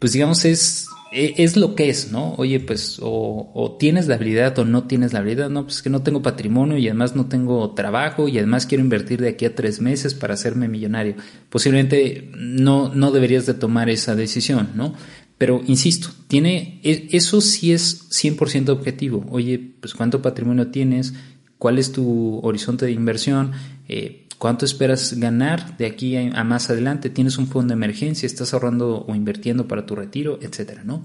pues 0.00 0.12
digamos, 0.12 0.44
es 0.44 0.88
es 1.12 1.56
lo 1.56 1.74
que 1.74 1.88
es, 1.88 2.12
¿no? 2.12 2.34
Oye, 2.36 2.60
pues 2.60 2.98
o, 3.02 3.76
tienes 3.78 4.06
la 4.06 4.14
habilidad 4.14 4.58
o 4.58 4.64
no 4.64 4.84
tienes 4.84 5.12
la 5.12 5.18
habilidad, 5.18 5.50
no, 5.50 5.64
pues 5.64 5.82
que 5.82 5.90
no 5.90 6.02
tengo 6.02 6.22
patrimonio 6.22 6.78
y 6.78 6.86
además 6.86 7.16
no 7.16 7.26
tengo 7.26 7.72
trabajo 7.74 8.28
y 8.28 8.38
además 8.38 8.66
quiero 8.66 8.84
invertir 8.84 9.20
de 9.20 9.30
aquí 9.30 9.44
a 9.44 9.54
tres 9.54 9.80
meses 9.80 10.14
para 10.14 10.34
hacerme 10.34 10.68
millonario. 10.68 11.16
Posiblemente 11.48 12.30
no, 12.36 12.94
no 12.94 13.10
deberías 13.10 13.46
de 13.46 13.54
tomar 13.54 13.90
esa 13.90 14.14
decisión, 14.14 14.70
¿no? 14.74 14.94
Pero 15.36 15.62
insisto, 15.66 16.08
tiene, 16.28 16.80
e, 16.82 17.08
eso 17.12 17.40
sí 17.40 17.72
es 17.72 18.10
100% 18.10 18.68
objetivo. 18.68 19.26
Oye, 19.30 19.58
pues 19.80 19.94
cuánto 19.94 20.22
patrimonio 20.22 20.68
tienes, 20.68 21.14
cuál 21.58 21.78
es 21.78 21.92
tu 21.92 22.40
horizonte 22.42 22.86
de 22.86 22.92
inversión, 22.92 23.52
eh, 23.88 24.26
¿Cuánto 24.40 24.64
esperas 24.64 25.12
ganar 25.18 25.76
de 25.76 25.84
aquí 25.84 26.16
a, 26.16 26.44
más 26.44 26.70
adelante? 26.70 27.10
¿Tienes 27.10 27.36
un 27.36 27.46
fondo 27.46 27.72
de 27.72 27.74
emergencia? 27.74 28.26
¿Estás 28.26 28.54
ahorrando 28.54 29.04
o 29.06 29.14
invirtiendo 29.14 29.68
para 29.68 29.84
tu 29.84 29.94
retiro? 29.94 30.38
Etcétera, 30.40 30.82
¿no? 30.82 31.04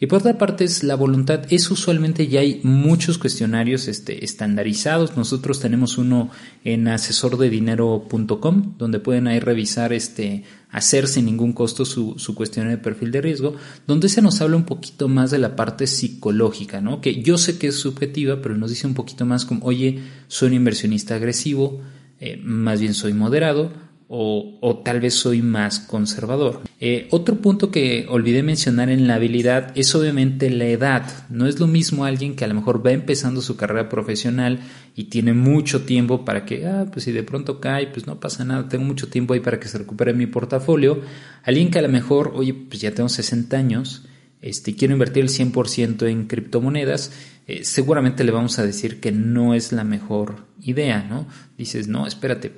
Y 0.00 0.06
por 0.06 0.20
otra 0.20 0.38
parte 0.38 0.64
es 0.64 0.82
la 0.82 0.94
voluntad. 0.94 1.42
Es 1.50 1.70
usualmente 1.70 2.26
ya 2.26 2.40
hay 2.40 2.62
muchos 2.62 3.18
cuestionarios 3.18 3.86
este, 3.86 4.24
estandarizados. 4.24 5.14
Nosotros 5.14 5.60
tenemos 5.60 5.98
uno 5.98 6.30
en 6.64 6.88
asesordedinero.com 6.88 8.78
donde 8.78 8.98
pueden 8.98 9.26
ahí 9.26 9.40
revisar, 9.40 9.92
este, 9.92 10.44
hacer 10.70 11.06
sin 11.06 11.26
ningún 11.26 11.52
costo 11.52 11.84
su, 11.84 12.14
su 12.16 12.34
cuestionario 12.34 12.78
de 12.78 12.82
perfil 12.82 13.10
de 13.10 13.20
riesgo, 13.20 13.56
donde 13.86 14.08
se 14.08 14.22
nos 14.22 14.40
habla 14.40 14.56
un 14.56 14.64
poquito 14.64 15.06
más 15.06 15.30
de 15.30 15.38
la 15.38 15.54
parte 15.54 15.86
psicológica, 15.86 16.80
¿no? 16.80 17.02
Que 17.02 17.20
yo 17.20 17.36
sé 17.36 17.58
que 17.58 17.66
es 17.66 17.74
subjetiva, 17.74 18.40
pero 18.40 18.56
nos 18.56 18.70
dice 18.70 18.86
un 18.86 18.94
poquito 18.94 19.26
más 19.26 19.44
como, 19.44 19.66
oye, 19.66 20.00
soy 20.28 20.48
un 20.48 20.54
inversionista 20.54 21.16
agresivo, 21.16 21.82
eh, 22.20 22.40
más 22.42 22.80
bien 22.80 22.94
soy 22.94 23.14
moderado 23.14 23.72
o, 24.12 24.82
tal 24.84 25.00
vez 25.00 25.14
soy 25.14 25.40
más 25.40 25.78
conservador. 25.78 26.62
Eh, 26.80 27.06
otro 27.12 27.36
punto 27.36 27.70
que 27.70 28.06
olvidé 28.08 28.42
mencionar 28.42 28.90
en 28.90 29.06
la 29.06 29.14
habilidad 29.14 29.70
es 29.76 29.94
obviamente 29.94 30.50
la 30.50 30.64
edad. 30.64 31.28
No 31.28 31.46
es 31.46 31.60
lo 31.60 31.68
mismo 31.68 32.04
alguien 32.04 32.34
que 32.34 32.44
a 32.44 32.48
lo 32.48 32.54
mejor 32.54 32.84
va 32.84 32.90
empezando 32.90 33.40
su 33.40 33.56
carrera 33.56 33.88
profesional 33.88 34.58
y 34.96 35.04
tiene 35.04 35.32
mucho 35.32 35.82
tiempo 35.82 36.24
para 36.24 36.44
que, 36.44 36.66
ah, 36.66 36.86
pues 36.92 37.04
si 37.04 37.12
de 37.12 37.22
pronto 37.22 37.60
cae, 37.60 37.86
pues 37.86 38.08
no 38.08 38.18
pasa 38.18 38.44
nada, 38.44 38.68
tengo 38.68 38.84
mucho 38.84 39.08
tiempo 39.08 39.34
ahí 39.34 39.40
para 39.40 39.60
que 39.60 39.68
se 39.68 39.78
recupere 39.78 40.12
mi 40.12 40.26
portafolio. 40.26 41.02
Alguien 41.44 41.70
que 41.70 41.78
a 41.78 41.82
lo 41.82 41.88
mejor, 41.88 42.32
oye, 42.34 42.52
pues 42.52 42.80
ya 42.80 42.92
tengo 42.92 43.08
60 43.08 43.56
años 43.56 44.02
este, 44.42 44.74
quiero 44.74 44.94
invertir 44.94 45.22
el 45.22 45.28
100% 45.28 46.08
en 46.08 46.26
criptomonedas, 46.26 47.12
eh, 47.46 47.64
seguramente 47.64 48.24
le 48.24 48.32
vamos 48.32 48.58
a 48.58 48.64
decir 48.64 49.00
que 49.00 49.12
no 49.12 49.54
es 49.54 49.72
la 49.72 49.84
mejor 49.84 50.46
idea, 50.62 51.02
¿no? 51.02 51.26
Dices, 51.58 51.88
no, 51.88 52.06
espérate, 52.06 52.52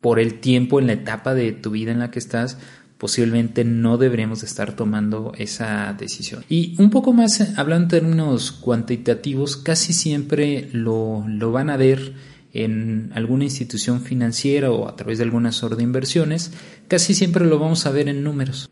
por 0.00 0.18
el 0.18 0.40
tiempo 0.40 0.80
en 0.80 0.86
la 0.86 0.94
etapa 0.94 1.34
de 1.34 1.52
tu 1.52 1.70
vida 1.70 1.92
en 1.92 1.98
la 1.98 2.10
que 2.10 2.18
estás, 2.18 2.58
posiblemente 2.98 3.64
no 3.64 3.96
deberíamos 3.96 4.42
estar 4.42 4.76
tomando 4.76 5.32
esa 5.36 5.94
decisión. 5.98 6.44
Y 6.48 6.74
un 6.80 6.90
poco 6.90 7.12
más, 7.12 7.40
eh, 7.40 7.54
hablando 7.56 7.96
en 7.96 8.02
términos 8.02 8.52
cuantitativos, 8.52 9.56
casi 9.56 9.92
siempre 9.92 10.68
lo, 10.72 11.24
lo 11.28 11.52
van 11.52 11.70
a 11.70 11.76
ver 11.76 12.14
en 12.52 13.10
alguna 13.14 13.44
institución 13.44 14.00
financiera 14.00 14.70
o 14.70 14.88
a 14.88 14.94
través 14.94 15.18
de 15.18 15.24
algún 15.24 15.46
asesor 15.46 15.76
de 15.76 15.82
inversiones, 15.82 16.52
casi 16.86 17.12
siempre 17.12 17.46
lo 17.46 17.58
vamos 17.58 17.84
a 17.84 17.90
ver 17.90 18.08
en 18.08 18.22
números. 18.22 18.70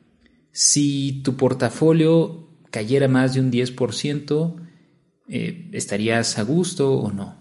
Si 0.53 1.21
tu 1.25 1.37
portafolio 1.37 2.42
cayera 2.73 3.07
más 3.07 3.35
de 3.35 3.41
un 3.41 3.53
10%, 3.53 4.57
eh, 5.29 5.69
¿estarías 5.71 6.37
a 6.39 6.43
gusto 6.43 6.95
o 6.95 7.13
no? 7.13 7.37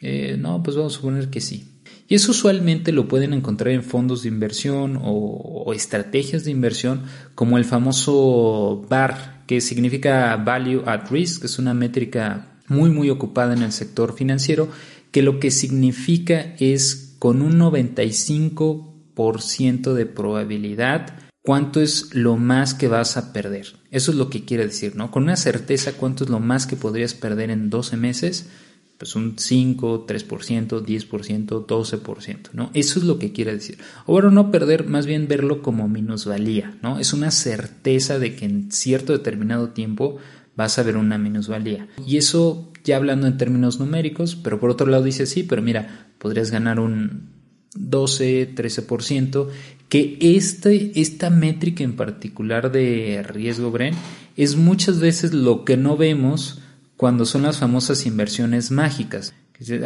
Eh, 0.00 0.36
no, 0.38 0.62
pues 0.62 0.76
vamos 0.76 0.92
a 0.92 0.96
suponer 0.96 1.30
que 1.30 1.40
sí. 1.40 1.72
Y 2.06 2.14
eso 2.14 2.30
usualmente 2.32 2.92
lo 2.92 3.08
pueden 3.08 3.32
encontrar 3.32 3.72
en 3.72 3.82
fondos 3.82 4.22
de 4.22 4.28
inversión 4.28 5.00
o, 5.02 5.72
estrategias 5.74 6.44
de 6.44 6.52
inversión 6.52 7.02
como 7.34 7.58
el 7.58 7.64
famoso 7.64 8.86
VAR, 8.88 9.42
que 9.46 9.60
significa 9.60 10.36
Value 10.36 10.84
at 10.86 11.10
Risk, 11.10 11.40
que 11.40 11.46
es 11.46 11.58
una 11.58 11.74
métrica 11.74 12.60
muy 12.68 12.90
muy 12.90 13.10
ocupada 13.10 13.54
en 13.54 13.62
el 13.62 13.72
sector 13.72 14.14
financiero, 14.14 14.68
que 15.10 15.22
lo 15.22 15.40
que 15.40 15.50
significa 15.50 16.54
es 16.58 17.16
con 17.18 17.42
un 17.42 17.58
95% 17.58 19.94
de 19.94 20.06
probabilidad 20.06 21.23
cuánto 21.44 21.82
es 21.82 22.14
lo 22.14 22.38
más 22.38 22.72
que 22.72 22.88
vas 22.88 23.18
a 23.18 23.34
perder. 23.34 23.76
Eso 23.90 24.10
es 24.10 24.16
lo 24.16 24.30
que 24.30 24.46
quiere 24.46 24.64
decir, 24.64 24.96
¿no? 24.96 25.10
Con 25.10 25.24
una 25.24 25.36
certeza, 25.36 25.92
cuánto 25.92 26.24
es 26.24 26.30
lo 26.30 26.40
más 26.40 26.66
que 26.66 26.74
podrías 26.74 27.12
perder 27.12 27.50
en 27.50 27.68
12 27.68 27.98
meses, 27.98 28.48
pues 28.96 29.14
un 29.14 29.38
5, 29.38 30.06
3%, 30.06 30.82
10%, 30.82 31.66
12%, 31.66 32.38
¿no? 32.54 32.70
Eso 32.72 32.98
es 32.98 33.04
lo 33.04 33.18
que 33.18 33.32
quiere 33.32 33.52
decir. 33.52 33.76
O 34.06 34.12
bueno, 34.12 34.30
no 34.30 34.50
perder, 34.50 34.86
más 34.86 35.04
bien 35.04 35.28
verlo 35.28 35.60
como 35.60 35.86
minusvalía, 35.86 36.78
¿no? 36.80 36.98
Es 36.98 37.12
una 37.12 37.30
certeza 37.30 38.18
de 38.18 38.34
que 38.34 38.46
en 38.46 38.72
cierto 38.72 39.12
determinado 39.12 39.68
tiempo 39.68 40.16
vas 40.56 40.78
a 40.78 40.82
ver 40.82 40.96
una 40.96 41.18
minusvalía. 41.18 41.88
Y 42.06 42.16
eso 42.16 42.72
ya 42.84 42.96
hablando 42.96 43.26
en 43.26 43.36
términos 43.36 43.78
numéricos, 43.78 44.34
pero 44.34 44.58
por 44.58 44.70
otro 44.70 44.86
lado 44.86 45.02
dice 45.02 45.26
sí, 45.26 45.42
pero 45.42 45.60
mira, 45.60 46.08
podrías 46.16 46.50
ganar 46.50 46.80
un 46.80 47.34
12, 47.74 48.54
13%, 48.54 49.48
que 49.88 50.18
este, 50.20 50.98
esta 51.00 51.30
métrica 51.30 51.84
en 51.84 51.96
particular 51.96 52.72
de 52.72 53.22
riesgo, 53.22 53.70
Bren, 53.70 53.94
es 54.36 54.56
muchas 54.56 55.00
veces 55.00 55.32
lo 55.32 55.64
que 55.64 55.76
no 55.76 55.96
vemos 55.96 56.60
cuando 56.96 57.24
son 57.26 57.42
las 57.42 57.58
famosas 57.58 58.06
inversiones 58.06 58.70
mágicas. 58.70 59.34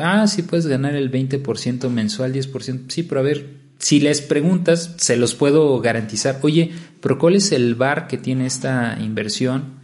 Ah, 0.01 0.27
sí 0.27 0.43
puedes 0.43 0.67
ganar 0.67 0.95
el 0.95 1.11
20% 1.11 1.91
mensual, 1.91 2.33
10%. 2.33 2.85
Sí, 2.89 3.03
pero 3.03 3.21
a 3.21 3.25
ver, 3.25 3.59
si 3.79 4.01
les 4.01 4.21
preguntas, 4.21 4.95
se 4.99 5.17
los 5.17 5.35
puedo 5.35 5.81
garantizar. 5.81 6.39
Oye, 6.43 6.73
pero 7.01 7.19
¿cuál 7.19 7.37
es 7.37 7.53
el 7.53 7.75
bar 7.75 8.09
que 8.09 8.19
tiene 8.19 8.47
esta 8.47 8.99
inversión? 9.01 9.79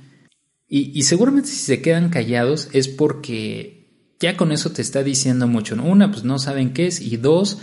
Y, 0.66 1.02
seguramente 1.02 1.50
si 1.50 1.56
se 1.56 1.80
quedan 1.82 2.08
callados 2.08 2.68
es 2.72 2.88
porque 2.88 4.16
ya 4.18 4.36
con 4.36 4.50
eso 4.50 4.72
te 4.72 4.82
está 4.82 5.04
diciendo 5.04 5.46
mucho. 5.46 5.76
Una, 5.76 6.10
pues 6.10 6.24
no 6.24 6.40
saben 6.40 6.72
qué 6.72 6.88
es. 6.88 7.00
Y 7.00 7.16
dos, 7.16 7.58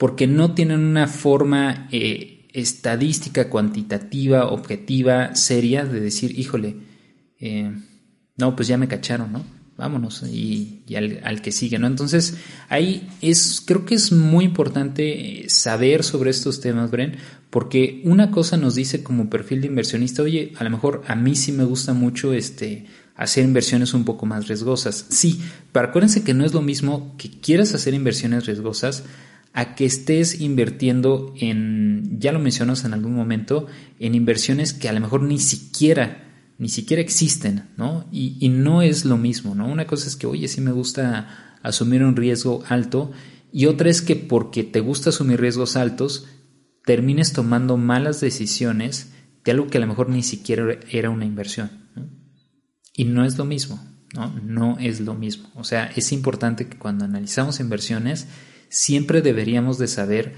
porque 0.00 0.26
no 0.26 0.54
tienen 0.54 0.80
una 0.80 1.06
forma 1.06 1.86
eh, 1.92 2.48
estadística, 2.54 3.50
cuantitativa, 3.50 4.46
objetiva, 4.46 5.34
seria 5.34 5.84
de 5.84 6.00
decir, 6.00 6.38
híjole, 6.38 6.76
eh, 7.38 7.70
no, 8.38 8.56
pues 8.56 8.66
ya 8.66 8.78
me 8.78 8.88
cacharon, 8.88 9.30
¿no? 9.30 9.44
Vámonos 9.76 10.22
y, 10.22 10.84
al, 10.96 11.42
que 11.42 11.52
sigue, 11.52 11.78
¿no? 11.78 11.86
Entonces, 11.86 12.38
ahí 12.70 13.10
es, 13.20 13.62
creo 13.66 13.84
que 13.84 13.94
es 13.94 14.10
muy 14.10 14.46
importante 14.46 15.44
saber 15.48 16.02
sobre 16.02 16.30
estos 16.30 16.62
temas, 16.62 16.90
Bren, 16.90 17.16
porque 17.50 18.00
una 18.06 18.30
cosa 18.30 18.56
nos 18.56 18.76
dice 18.76 19.02
como 19.02 19.28
perfil 19.28 19.60
de 19.60 19.66
inversionista, 19.66 20.22
oye, 20.22 20.54
a 20.56 20.64
lo 20.64 20.70
mejor 20.70 21.02
a 21.08 21.14
mí 21.14 21.36
sí 21.36 21.52
me 21.52 21.64
gusta 21.64 21.92
mucho 21.92 22.32
este 22.32 22.86
hacer 23.16 23.44
inversiones 23.44 23.92
un 23.92 24.06
poco 24.06 24.24
más 24.24 24.48
riesgosas. 24.48 25.04
Sí, 25.10 25.42
pero 25.72 25.88
acuérdense 25.88 26.24
que 26.24 26.32
no 26.32 26.46
es 26.46 26.54
lo 26.54 26.62
mismo 26.62 27.16
que 27.18 27.28
quieras 27.28 27.74
hacer 27.74 27.92
inversiones 27.92 28.46
riesgosas 28.46 29.04
a 29.52 29.74
que 29.74 29.84
estés 29.84 30.40
invirtiendo 30.40 31.34
en, 31.36 32.18
ya 32.20 32.32
lo 32.32 32.38
mencionas 32.38 32.84
en 32.84 32.94
algún 32.94 33.14
momento, 33.14 33.66
en 33.98 34.14
inversiones 34.14 34.72
que 34.72 34.88
a 34.88 34.92
lo 34.92 35.00
mejor 35.00 35.22
ni 35.22 35.38
siquiera 35.38 36.30
ni 36.60 36.68
siquiera 36.68 37.00
existen, 37.00 37.70
¿no? 37.78 38.06
Y, 38.12 38.50
no 38.50 38.82
es 38.82 39.06
lo 39.06 39.16
mismo, 39.16 39.54
¿no? 39.54 39.66
Una 39.66 39.86
cosa 39.86 40.06
es 40.06 40.14
que, 40.16 40.26
oye, 40.26 40.46
sí 40.46 40.60
me 40.60 40.72
gusta 40.72 41.56
asumir 41.62 42.04
un 42.04 42.16
riesgo 42.16 42.62
alto 42.68 43.12
y 43.50 43.64
otra 43.64 43.88
es 43.88 44.02
que 44.02 44.14
porque 44.14 44.62
te 44.62 44.80
gusta 44.80 45.08
asumir 45.08 45.40
riesgos 45.40 45.76
altos, 45.76 46.26
termines 46.84 47.32
tomando 47.32 47.78
malas 47.78 48.20
decisiones 48.20 49.10
de 49.42 49.52
algo 49.52 49.68
que 49.68 49.78
a 49.78 49.80
lo 49.80 49.86
mejor 49.86 50.10
ni 50.10 50.22
siquiera 50.22 50.78
era 50.90 51.08
una 51.08 51.24
inversión. 51.24 51.70
Y 52.92 53.04
no 53.04 53.24
es 53.24 53.38
lo 53.38 53.46
mismo, 53.46 53.82
¿no? 54.14 54.28
No 54.44 54.76
es 54.78 55.00
lo 55.00 55.14
mismo. 55.14 55.48
O 55.54 55.64
sea, 55.64 55.90
es 55.96 56.12
importante 56.12 56.68
que 56.68 56.76
cuando 56.76 57.06
analizamos 57.06 57.60
inversiones, 57.60 58.28
siempre 58.70 59.20
deberíamos 59.20 59.76
de 59.76 59.88
saber 59.88 60.34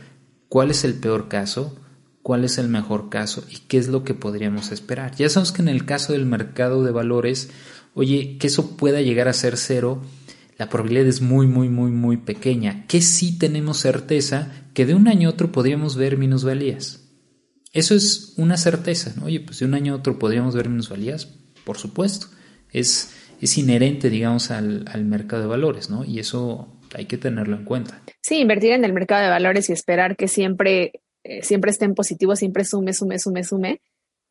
cuál 0.48 0.72
es 0.72 0.82
el 0.82 0.94
peor 0.94 1.28
caso, 1.28 1.78
cuál 2.22 2.44
es 2.44 2.58
el 2.58 2.68
mejor 2.68 3.08
caso 3.10 3.44
y 3.48 3.58
qué 3.68 3.78
es 3.78 3.88
lo 3.88 4.02
que 4.02 4.14
podríamos 4.14 4.72
esperar. 4.72 5.14
Ya 5.14 5.28
sabemos 5.28 5.52
que 5.52 5.62
en 5.62 5.68
el 5.68 5.84
caso 5.84 6.12
del 6.12 6.26
mercado 6.26 6.82
de 6.82 6.90
valores, 6.90 7.50
oye, 7.94 8.38
que 8.38 8.48
eso 8.48 8.76
pueda 8.76 9.00
llegar 9.00 9.28
a 9.28 9.32
ser 9.32 9.56
cero, 9.56 10.02
la 10.58 10.68
probabilidad 10.68 11.06
es 11.06 11.20
muy, 11.20 11.46
muy, 11.46 11.68
muy, 11.68 11.90
muy 11.90 12.16
pequeña. 12.16 12.86
Que 12.86 13.02
sí 13.02 13.38
tenemos 13.38 13.78
certeza 13.78 14.52
que 14.74 14.86
de 14.86 14.94
un 14.94 15.08
año 15.08 15.28
a 15.28 15.32
otro 15.32 15.52
podríamos 15.52 15.96
ver 15.96 16.16
minusvalías. 16.16 17.00
Eso 17.72 17.94
es 17.94 18.34
una 18.36 18.56
certeza, 18.56 19.12
¿no? 19.16 19.26
Oye, 19.26 19.40
pues 19.40 19.58
de 19.58 19.64
un 19.64 19.74
año 19.74 19.94
a 19.94 19.96
otro 19.96 20.18
podríamos 20.18 20.54
ver 20.54 20.68
minusvalías, 20.68 21.28
por 21.64 21.78
supuesto. 21.78 22.28
Es, 22.70 23.14
es 23.40 23.58
inherente, 23.58 24.10
digamos, 24.10 24.50
al, 24.50 24.84
al 24.88 25.04
mercado 25.04 25.42
de 25.42 25.48
valores, 25.48 25.88
¿no? 25.88 26.04
Y 26.04 26.18
eso 26.18 26.71
hay 26.94 27.06
que 27.06 27.18
tenerlo 27.18 27.56
en 27.56 27.64
cuenta. 27.64 28.02
Sí, 28.20 28.38
invertir 28.38 28.72
en 28.72 28.84
el 28.84 28.92
mercado 28.92 29.22
de 29.22 29.30
valores 29.30 29.68
y 29.70 29.72
esperar 29.72 30.16
que 30.16 30.28
siempre 30.28 30.92
eh, 31.24 31.42
siempre 31.42 31.70
esté 31.70 31.84
en 31.84 31.94
positivo, 31.94 32.34
siempre 32.34 32.64
sume, 32.64 32.92
sume, 32.92 33.18
sume, 33.18 33.44
sume, 33.44 33.80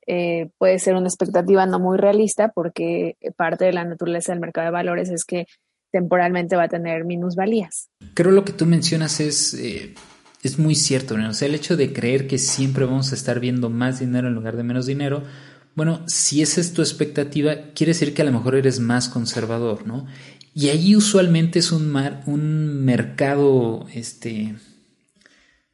eh, 0.08 0.50
puede 0.58 0.78
ser 0.80 0.96
una 0.96 1.08
expectativa 1.08 1.66
no 1.66 1.80
muy 1.80 1.98
realista 1.98 2.50
porque 2.50 3.16
parte 3.38 3.66
de 3.66 3.74
la 3.74 3.86
naturaleza 3.86 4.34
del 4.34 4.42
mercado 4.42 4.66
de 4.66 4.72
valores 4.72 5.10
es 5.10 5.24
que 5.24 5.46
temporalmente 5.92 6.56
va 6.56 6.64
a 6.64 6.70
tener 6.70 7.06
minusvalías. 7.06 7.90
Creo 8.14 8.32
lo 8.32 8.44
que 8.44 8.54
tú 8.54 8.66
mencionas 8.66 9.20
es, 9.20 9.54
eh, 9.54 9.94
es 10.44 10.60
muy 10.60 10.76
cierto, 10.76 11.18
¿no? 11.18 11.30
O 11.30 11.34
sea, 11.34 11.48
el 11.48 11.56
hecho 11.56 11.78
de 11.78 11.94
creer 11.94 12.28
que 12.28 12.38
siempre 12.38 12.86
vamos 12.86 13.12
a 13.12 13.16
estar 13.16 13.40
viendo 13.40 13.70
más 13.70 14.00
dinero 14.00 14.28
en 14.28 14.34
lugar 14.34 14.58
de 14.58 14.64
menos 14.64 14.86
dinero, 14.86 15.24
bueno, 15.74 16.04
si 16.08 16.42
esa 16.42 16.60
es 16.60 16.74
tu 16.74 16.82
expectativa, 16.82 17.56
quiere 17.74 17.92
decir 17.94 18.14
que 18.14 18.22
a 18.22 18.26
lo 18.26 18.34
mejor 18.34 18.56
eres 18.56 18.82
más 18.82 19.08
conservador, 19.08 19.88
¿no? 19.88 20.06
Y 20.54 20.70
ahí 20.70 20.96
usualmente 20.96 21.60
es 21.60 21.72
un, 21.72 21.90
mar, 21.90 22.24
un 22.26 22.84
mercado, 22.84 23.88
este, 23.94 24.56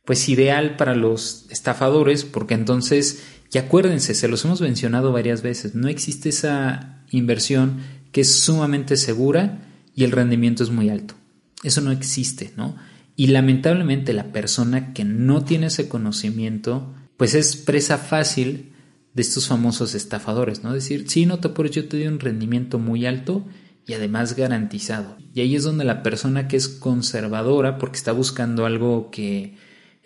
pues 0.05 0.29
ideal 0.29 0.77
para 0.77 0.95
los 0.95 1.47
estafadores, 1.49 2.25
porque 2.25 2.53
entonces, 2.53 3.23
y 3.51 3.57
acuérdense, 3.57 4.13
se 4.13 4.27
los 4.27 4.45
hemos 4.45 4.61
mencionado 4.61 5.11
varias 5.11 5.41
veces, 5.41 5.73
no 5.73 5.87
existe 5.87 6.29
esa 6.29 7.03
inversión 7.09 7.77
que 8.11 8.21
es 8.21 8.39
sumamente 8.39 8.97
segura 8.97 9.67
y 9.95 10.03
el 10.03 10.11
rendimiento 10.11 10.63
es 10.63 10.69
muy 10.69 10.89
alto. 10.89 11.15
Eso 11.63 11.81
no 11.81 11.91
existe, 11.91 12.53
¿no? 12.55 12.75
Y 13.15 13.27
lamentablemente 13.27 14.13
la 14.13 14.31
persona 14.31 14.93
que 14.93 15.03
no 15.03 15.43
tiene 15.43 15.67
ese 15.67 15.89
conocimiento, 15.89 16.93
pues 17.17 17.33
es 17.33 17.55
presa 17.55 17.97
fácil 17.97 18.73
de 19.15 19.21
estos 19.23 19.47
famosos 19.47 19.95
estafadores, 19.95 20.63
¿no? 20.63 20.71
Decir, 20.71 21.09
sí, 21.09 21.25
no 21.25 21.39
te 21.39 21.47
apures, 21.47 21.71
yo 21.71 21.87
te 21.87 21.97
doy 21.97 22.07
un 22.07 22.19
rendimiento 22.19 22.77
muy 22.77 23.07
alto 23.07 23.43
y 23.87 23.93
además 23.93 24.35
garantizado. 24.35 25.17
Y 25.33 25.41
ahí 25.41 25.55
es 25.55 25.63
donde 25.63 25.85
la 25.85 26.03
persona 26.03 26.47
que 26.47 26.57
es 26.57 26.67
conservadora, 26.67 27.77
porque 27.77 27.97
está 27.97 28.11
buscando 28.11 28.65
algo 28.65 29.09
que 29.09 29.55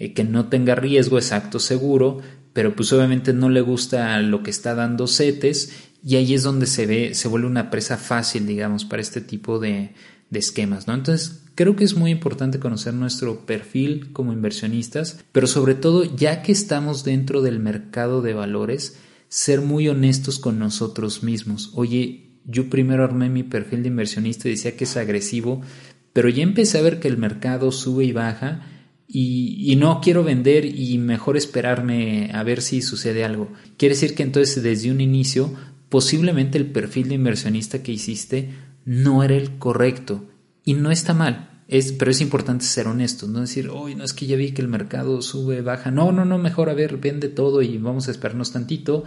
eh, 0.01 0.13
que 0.13 0.23
no 0.23 0.49
tenga 0.49 0.73
riesgo 0.73 1.19
exacto 1.19 1.59
seguro, 1.59 2.21
pero 2.53 2.75
pues 2.75 2.91
obviamente 2.91 3.33
no 3.33 3.51
le 3.51 3.61
gusta 3.61 4.19
lo 4.19 4.41
que 4.41 4.49
está 4.49 4.73
dando 4.73 5.05
CETES 5.05 5.73
y 6.03 6.15
ahí 6.15 6.33
es 6.33 6.41
donde 6.41 6.65
se 6.65 6.87
ve, 6.87 7.13
se 7.13 7.27
vuelve 7.27 7.45
una 7.45 7.69
presa 7.69 7.97
fácil, 7.97 8.47
digamos, 8.47 8.83
para 8.83 9.03
este 9.03 9.21
tipo 9.21 9.59
de, 9.59 9.93
de 10.31 10.39
esquemas, 10.39 10.87
¿no? 10.87 10.95
Entonces, 10.95 11.43
creo 11.53 11.75
que 11.75 11.83
es 11.83 11.95
muy 11.95 12.09
importante 12.09 12.59
conocer 12.59 12.95
nuestro 12.95 13.45
perfil 13.45 14.11
como 14.11 14.33
inversionistas, 14.33 15.23
pero 15.31 15.45
sobre 15.45 15.75
todo, 15.75 16.03
ya 16.03 16.41
que 16.41 16.51
estamos 16.51 17.03
dentro 17.03 17.43
del 17.43 17.59
mercado 17.59 18.23
de 18.23 18.33
valores, 18.33 18.97
ser 19.27 19.61
muy 19.61 19.87
honestos 19.87 20.39
con 20.39 20.57
nosotros 20.57 21.21
mismos. 21.21 21.69
Oye, 21.75 22.30
yo 22.45 22.69
primero 22.69 23.03
armé 23.03 23.29
mi 23.29 23.43
perfil 23.43 23.83
de 23.83 23.89
inversionista 23.89 24.47
y 24.47 24.51
decía 24.51 24.75
que 24.75 24.85
es 24.85 24.97
agresivo, 24.97 25.61
pero 26.13 26.29
ya 26.29 26.43
empecé 26.43 26.77
a 26.77 26.81
ver 26.81 26.99
que 26.99 27.07
el 27.07 27.17
mercado 27.17 27.71
sube 27.71 28.03
y 28.05 28.11
baja 28.11 28.67
y, 29.07 29.75
no 29.77 29.99
quiero 30.01 30.23
vender 30.23 30.65
y 30.65 30.97
mejor 30.97 31.35
esperarme 31.35 32.31
a 32.33 32.43
ver 32.43 32.61
si 32.61 32.81
sucede 32.81 33.25
algo. 33.25 33.51
Quiere 33.77 33.95
decir 33.95 34.15
que 34.15 34.23
entonces 34.23 34.63
desde 34.63 34.91
un 34.91 35.01
inicio 35.01 35.53
posiblemente 35.89 36.57
el 36.57 36.67
perfil 36.67 37.09
de 37.09 37.15
inversionista 37.15 37.83
que 37.83 37.91
hiciste 37.91 38.53
no 38.85 39.23
era 39.23 39.35
el 39.35 39.57
correcto 39.57 40.29
y 40.63 40.73
no 40.75 40.91
está 40.91 41.13
mal. 41.13 41.49
Es, 41.67 41.93
pero 41.93 42.11
es 42.11 42.21
importante 42.21 42.65
ser 42.65 42.87
honesto, 42.87 43.27
no 43.27 43.41
decir, 43.41 43.69
hoy 43.69 43.95
no 43.95 44.03
es 44.03 44.13
que 44.13 44.25
ya 44.25 44.35
vi 44.35 44.51
que 44.51 44.61
el 44.61 44.67
mercado 44.67 45.21
sube, 45.21 45.61
baja. 45.61 45.89
No, 45.91 46.11
no, 46.11 46.25
no, 46.25 46.37
mejor 46.37 46.69
a 46.69 46.73
ver, 46.73 46.97
vende 46.97 47.29
todo 47.29 47.61
y 47.61 47.77
vamos 47.77 48.07
a 48.07 48.11
esperarnos 48.11 48.51
tantito. 48.51 49.05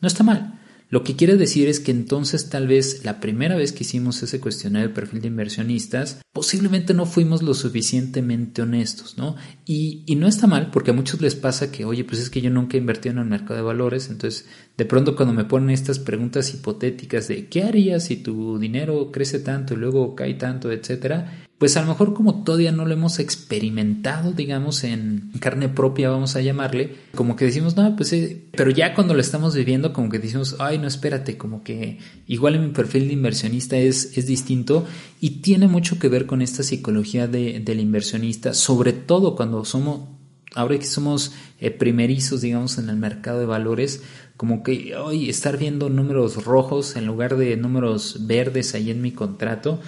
No 0.00 0.08
está 0.08 0.24
mal. 0.24 0.60
Lo 0.88 1.02
que 1.02 1.16
quiere 1.16 1.36
decir 1.36 1.68
es 1.68 1.80
que 1.80 1.90
entonces 1.90 2.48
tal 2.48 2.68
vez 2.68 3.04
la 3.04 3.18
primera 3.18 3.56
vez 3.56 3.72
que 3.72 3.82
hicimos 3.82 4.22
ese 4.22 4.40
cuestionario 4.40 4.88
de 4.88 4.94
perfil 4.94 5.20
de 5.20 5.28
inversionistas, 5.28 6.20
posiblemente 6.32 6.94
no 6.94 7.06
fuimos 7.06 7.42
lo 7.42 7.54
suficientemente 7.54 8.62
honestos, 8.62 9.18
¿no? 9.18 9.34
Y, 9.64 10.04
y, 10.06 10.14
no 10.14 10.28
está 10.28 10.46
mal, 10.46 10.70
porque 10.70 10.92
a 10.92 10.94
muchos 10.94 11.20
les 11.20 11.34
pasa 11.34 11.72
que, 11.72 11.84
oye, 11.84 12.04
pues 12.04 12.20
es 12.20 12.30
que 12.30 12.40
yo 12.40 12.50
nunca 12.50 12.76
he 12.76 12.80
invertido 12.80 13.14
en 13.14 13.18
el 13.18 13.24
mercado 13.24 13.56
de 13.56 13.62
valores, 13.62 14.10
entonces 14.10 14.46
de 14.76 14.84
pronto 14.84 15.16
cuando 15.16 15.34
me 15.34 15.44
ponen 15.44 15.70
estas 15.70 15.98
preguntas 15.98 16.52
hipotéticas 16.52 17.28
de 17.28 17.46
¿qué 17.46 17.64
harías 17.64 18.04
si 18.04 18.16
tu 18.16 18.58
dinero 18.58 19.10
crece 19.12 19.38
tanto 19.38 19.74
y 19.74 19.78
luego 19.78 20.14
cae 20.14 20.34
tanto, 20.34 20.70
etcétera? 20.70 21.46
pues 21.58 21.76
a 21.78 21.80
lo 21.80 21.88
mejor 21.88 22.12
como 22.12 22.44
todavía 22.44 22.70
no 22.70 22.84
lo 22.84 22.92
hemos 22.92 23.18
experimentado, 23.18 24.32
digamos, 24.32 24.84
en 24.84 25.30
carne 25.40 25.70
propia, 25.70 26.10
vamos 26.10 26.36
a 26.36 26.42
llamarle, 26.42 26.96
como 27.14 27.34
que 27.34 27.46
decimos, 27.46 27.76
no, 27.76 27.96
pues, 27.96 28.12
eh", 28.12 28.44
pero 28.52 28.70
ya 28.70 28.94
cuando 28.94 29.14
lo 29.14 29.20
estamos 29.20 29.54
viviendo, 29.54 29.94
como 29.94 30.10
que 30.10 30.18
decimos, 30.18 30.56
ay, 30.58 30.78
no, 30.78 30.86
espérate, 30.86 31.38
como 31.38 31.62
que 31.64 31.98
igual 32.26 32.56
en 32.56 32.66
mi 32.66 32.72
perfil 32.72 33.08
de 33.08 33.14
inversionista 33.14 33.78
es, 33.78 34.18
es 34.18 34.26
distinto 34.26 34.84
y 35.18 35.40
tiene 35.40 35.66
mucho 35.66 35.98
que 35.98 36.08
ver 36.08 36.26
con 36.26 36.42
esta 36.42 36.62
psicología 36.62 37.26
de, 37.26 37.60
del 37.60 37.80
inversionista, 37.80 38.52
sobre 38.52 38.92
todo 38.92 39.34
cuando 39.34 39.64
somos, 39.64 40.10
ahora 40.54 40.78
que 40.78 40.84
somos 40.84 41.32
eh, 41.58 41.70
primerizos, 41.70 42.42
digamos, 42.42 42.76
en 42.76 42.90
el 42.90 42.96
mercado 42.96 43.40
de 43.40 43.46
valores, 43.46 44.02
como 44.36 44.62
que 44.62 44.94
hoy 44.96 45.28
estar 45.30 45.58
viendo 45.58 45.88
números 45.88 46.44
rojos 46.44 46.96
en 46.96 47.06
lugar 47.06 47.36
de 47.36 47.56
números 47.56 48.26
verdes 48.26 48.74
ahí 48.74 48.90
en 48.90 49.00
mi 49.00 49.12
contrato, 49.12 49.80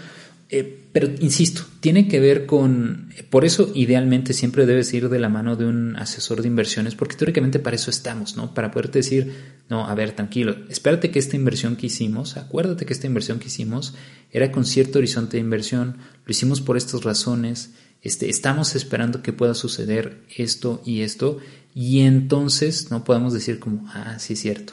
eh, 0.50 0.78
pero 0.92 1.08
insisto, 1.20 1.62
tiene 1.80 2.08
que 2.08 2.20
ver 2.20 2.46
con, 2.46 3.10
por 3.28 3.44
eso 3.44 3.70
idealmente 3.74 4.32
siempre 4.32 4.64
debes 4.64 4.92
ir 4.94 5.10
de 5.10 5.18
la 5.18 5.28
mano 5.28 5.56
de 5.56 5.66
un 5.66 5.94
asesor 5.96 6.40
de 6.40 6.48
inversiones, 6.48 6.94
porque 6.94 7.16
teóricamente 7.16 7.58
para 7.58 7.76
eso 7.76 7.90
estamos, 7.90 8.36
¿no? 8.36 8.54
Para 8.54 8.70
poderte 8.70 9.00
decir, 9.00 9.34
no, 9.68 9.86
a 9.86 9.94
ver, 9.94 10.12
tranquilo, 10.12 10.56
espérate 10.70 11.10
que 11.10 11.18
esta 11.18 11.36
inversión 11.36 11.76
que 11.76 11.86
hicimos, 11.86 12.38
acuérdate 12.38 12.86
que 12.86 12.94
esta 12.94 13.06
inversión 13.06 13.38
que 13.38 13.48
hicimos 13.48 13.94
era 14.32 14.50
con 14.50 14.64
cierto 14.64 14.98
horizonte 14.98 15.36
de 15.36 15.42
inversión, 15.42 15.98
lo 16.24 16.30
hicimos 16.30 16.62
por 16.62 16.78
estas 16.78 17.04
razones, 17.04 17.74
este, 18.00 18.30
estamos 18.30 18.74
esperando 18.74 19.22
que 19.22 19.34
pueda 19.34 19.54
suceder 19.54 20.22
esto 20.34 20.80
y 20.86 21.02
esto, 21.02 21.38
y 21.80 22.00
entonces 22.00 22.90
no 22.90 23.04
podemos 23.04 23.32
decir 23.32 23.60
como, 23.60 23.86
ah, 23.90 24.18
sí 24.18 24.32
es 24.32 24.40
cierto, 24.40 24.72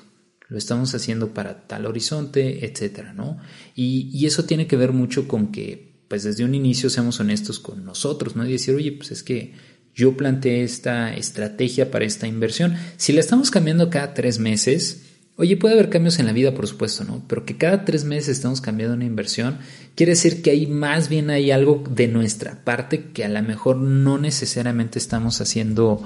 lo 0.50 0.58
estamos 0.58 0.96
haciendo 0.96 1.36
para 1.36 1.68
tal 1.68 1.86
horizonte, 1.86 2.66
etcétera, 2.66 3.14
¿no? 3.14 3.38
Y, 3.76 4.10
y, 4.12 4.26
eso 4.26 4.46
tiene 4.46 4.66
que 4.66 4.76
ver 4.76 4.92
mucho 4.92 5.28
con 5.28 5.52
que, 5.52 6.02
pues 6.08 6.24
desde 6.24 6.44
un 6.44 6.56
inicio 6.56 6.90
seamos 6.90 7.20
honestos 7.20 7.60
con 7.60 7.86
nosotros, 7.86 8.36
¿no? 8.36 8.44
Y 8.44 8.54
decir, 8.54 8.74
oye, 8.74 8.92
pues 8.92 9.12
es 9.12 9.22
que 9.22 9.54
yo 9.94 10.18
planteé 10.18 10.64
esta 10.64 11.14
estrategia 11.14 11.92
para 11.92 12.06
esta 12.06 12.26
inversión. 12.26 12.74
Si 12.98 13.14
la 13.14 13.20
estamos 13.20 13.52
cambiando 13.52 13.92
cada 13.92 14.16
tres 14.16 14.40
meses, 14.40 15.04
oye, 15.36 15.58
puede 15.58 15.76
haber 15.76 15.92
cambios 15.92 16.18
en 16.18 16.26
la 16.26 16.34
vida, 16.34 16.56
por 16.56 16.66
supuesto, 16.66 17.04
¿no? 17.04 17.24
Pero 17.28 17.46
que 17.46 17.56
cada 17.56 17.86
tres 17.86 18.04
meses 18.04 18.30
estamos 18.30 18.62
cambiando 18.62 18.96
una 18.96 19.06
inversión, 19.06 19.60
quiere 19.94 20.14
decir 20.14 20.42
que 20.42 20.50
ahí 20.50 20.66
más 20.66 21.08
bien 21.10 21.30
hay 21.30 21.52
algo 21.52 21.84
de 21.88 22.08
nuestra 22.08 22.64
parte 22.64 23.12
que 23.14 23.24
a 23.24 23.30
lo 23.30 23.44
mejor 23.44 23.78
no 23.78 24.18
necesariamente 24.18 24.98
estamos 24.98 25.40
haciendo, 25.40 26.02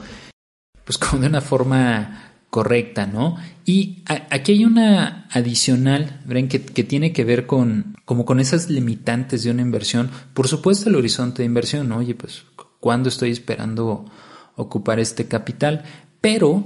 pues 0.90 0.98
como 0.98 1.22
de 1.22 1.28
una 1.28 1.42
forma 1.42 2.32
correcta, 2.50 3.06
¿no? 3.06 3.38
Y 3.64 4.02
aquí 4.08 4.54
hay 4.54 4.66
una 4.66 5.28
adicional, 5.30 6.20
¿ven? 6.26 6.48
Que, 6.48 6.66
que, 6.66 6.84
tiene 6.84 7.14
que 7.14 7.24
ver 7.24 7.46
con, 7.46 7.96
como 8.06 8.26
con 8.26 8.40
esas 8.40 8.72
limitantes 8.72 9.44
de 9.44 9.52
una 9.52 9.62
inversión. 9.62 10.10
Por 10.34 10.48
supuesto, 10.48 10.90
el 10.90 10.96
horizonte 10.96 11.44
de 11.44 11.46
inversión, 11.46 11.90
¿no? 11.90 11.98
Oye, 11.98 12.16
pues, 12.16 12.44
¿cuándo 12.80 13.08
estoy 13.08 13.30
esperando 13.30 14.06
ocupar 14.56 15.00
este 15.00 15.28
capital? 15.28 15.84
Pero 16.22 16.64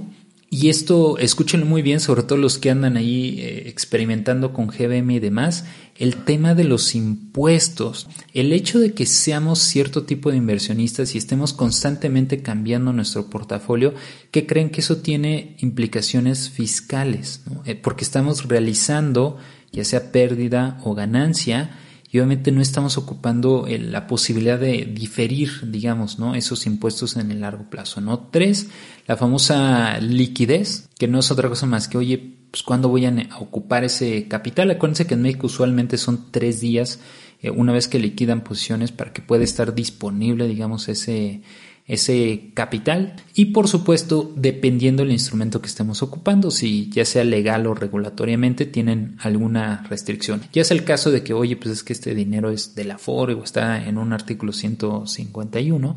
y 0.56 0.68
esto, 0.68 1.18
escúchenlo 1.18 1.66
muy 1.66 1.82
bien, 1.82 1.98
sobre 1.98 2.22
todo 2.22 2.38
los 2.38 2.58
que 2.58 2.70
andan 2.70 2.96
ahí 2.96 3.40
eh, 3.40 3.64
experimentando 3.66 4.52
con 4.52 4.68
GBM 4.68 5.10
y 5.10 5.18
demás, 5.18 5.64
el 5.96 6.14
tema 6.22 6.54
de 6.54 6.62
los 6.62 6.94
impuestos, 6.94 8.06
el 8.34 8.52
hecho 8.52 8.78
de 8.78 8.92
que 8.92 9.04
seamos 9.04 9.58
cierto 9.58 10.04
tipo 10.04 10.30
de 10.30 10.36
inversionistas 10.36 11.16
y 11.16 11.18
estemos 11.18 11.54
constantemente 11.54 12.40
cambiando 12.40 12.92
nuestro 12.92 13.28
portafolio, 13.30 13.94
que 14.30 14.46
creen 14.46 14.70
que 14.70 14.80
eso 14.80 14.98
tiene 14.98 15.56
implicaciones 15.58 16.50
fiscales, 16.50 17.42
eh, 17.64 17.74
porque 17.74 18.04
estamos 18.04 18.46
realizando 18.46 19.38
ya 19.72 19.84
sea 19.84 20.12
pérdida 20.12 20.78
o 20.84 20.94
ganancia, 20.94 21.76
y 22.14 22.18
obviamente 22.18 22.52
no 22.52 22.60
estamos 22.60 22.96
ocupando 22.96 23.66
la 23.68 24.06
posibilidad 24.06 24.56
de 24.56 24.84
diferir, 24.84 25.50
digamos, 25.72 26.20
¿no? 26.20 26.36
esos 26.36 26.64
impuestos 26.64 27.16
en 27.16 27.32
el 27.32 27.40
largo 27.40 27.68
plazo. 27.68 28.00
¿no? 28.00 28.28
Tres, 28.30 28.68
la 29.08 29.16
famosa 29.16 29.98
liquidez, 29.98 30.88
que 30.96 31.08
no 31.08 31.18
es 31.18 31.32
otra 31.32 31.48
cosa 31.48 31.66
más 31.66 31.88
que, 31.88 31.98
oye, 31.98 32.36
pues 32.52 32.62
cuándo 32.62 32.88
voy 32.88 33.04
a 33.06 33.28
ocupar 33.40 33.82
ese 33.82 34.28
capital. 34.28 34.70
Acuérdense 34.70 35.08
que 35.08 35.14
en 35.14 35.22
México 35.22 35.48
usualmente 35.48 35.98
son 35.98 36.30
tres 36.30 36.60
días 36.60 37.00
eh, 37.42 37.50
una 37.50 37.72
vez 37.72 37.88
que 37.88 37.98
liquidan 37.98 38.44
posiciones 38.44 38.92
para 38.92 39.12
que 39.12 39.20
pueda 39.20 39.42
estar 39.42 39.74
disponible, 39.74 40.46
digamos, 40.46 40.88
ese, 40.88 41.42
ese 41.86 42.52
capital. 42.54 43.16
Y 43.34 43.46
por 43.46 43.68
supuesto 43.68 44.32
dependiendo 44.36 45.02
del 45.02 45.12
instrumento 45.12 45.60
que 45.60 45.68
estemos 45.68 46.02
ocupando 46.02 46.50
si 46.50 46.88
ya 46.90 47.04
sea 47.04 47.24
legal 47.24 47.66
o 47.66 47.74
regulatoriamente 47.74 48.64
tienen 48.66 49.16
alguna 49.20 49.84
restricción. 49.88 50.42
Ya 50.52 50.62
es 50.62 50.70
el 50.70 50.84
caso 50.84 51.10
de 51.10 51.22
que 51.22 51.34
oye 51.34 51.56
pues 51.56 51.72
es 51.72 51.82
que 51.82 51.92
este 51.92 52.14
dinero 52.14 52.50
es 52.50 52.74
de 52.74 52.84
la 52.84 52.98
FORE 52.98 53.34
o 53.34 53.44
está 53.44 53.86
en 53.86 53.98
un 53.98 54.12
artículo 54.12 54.52
151 54.52 55.96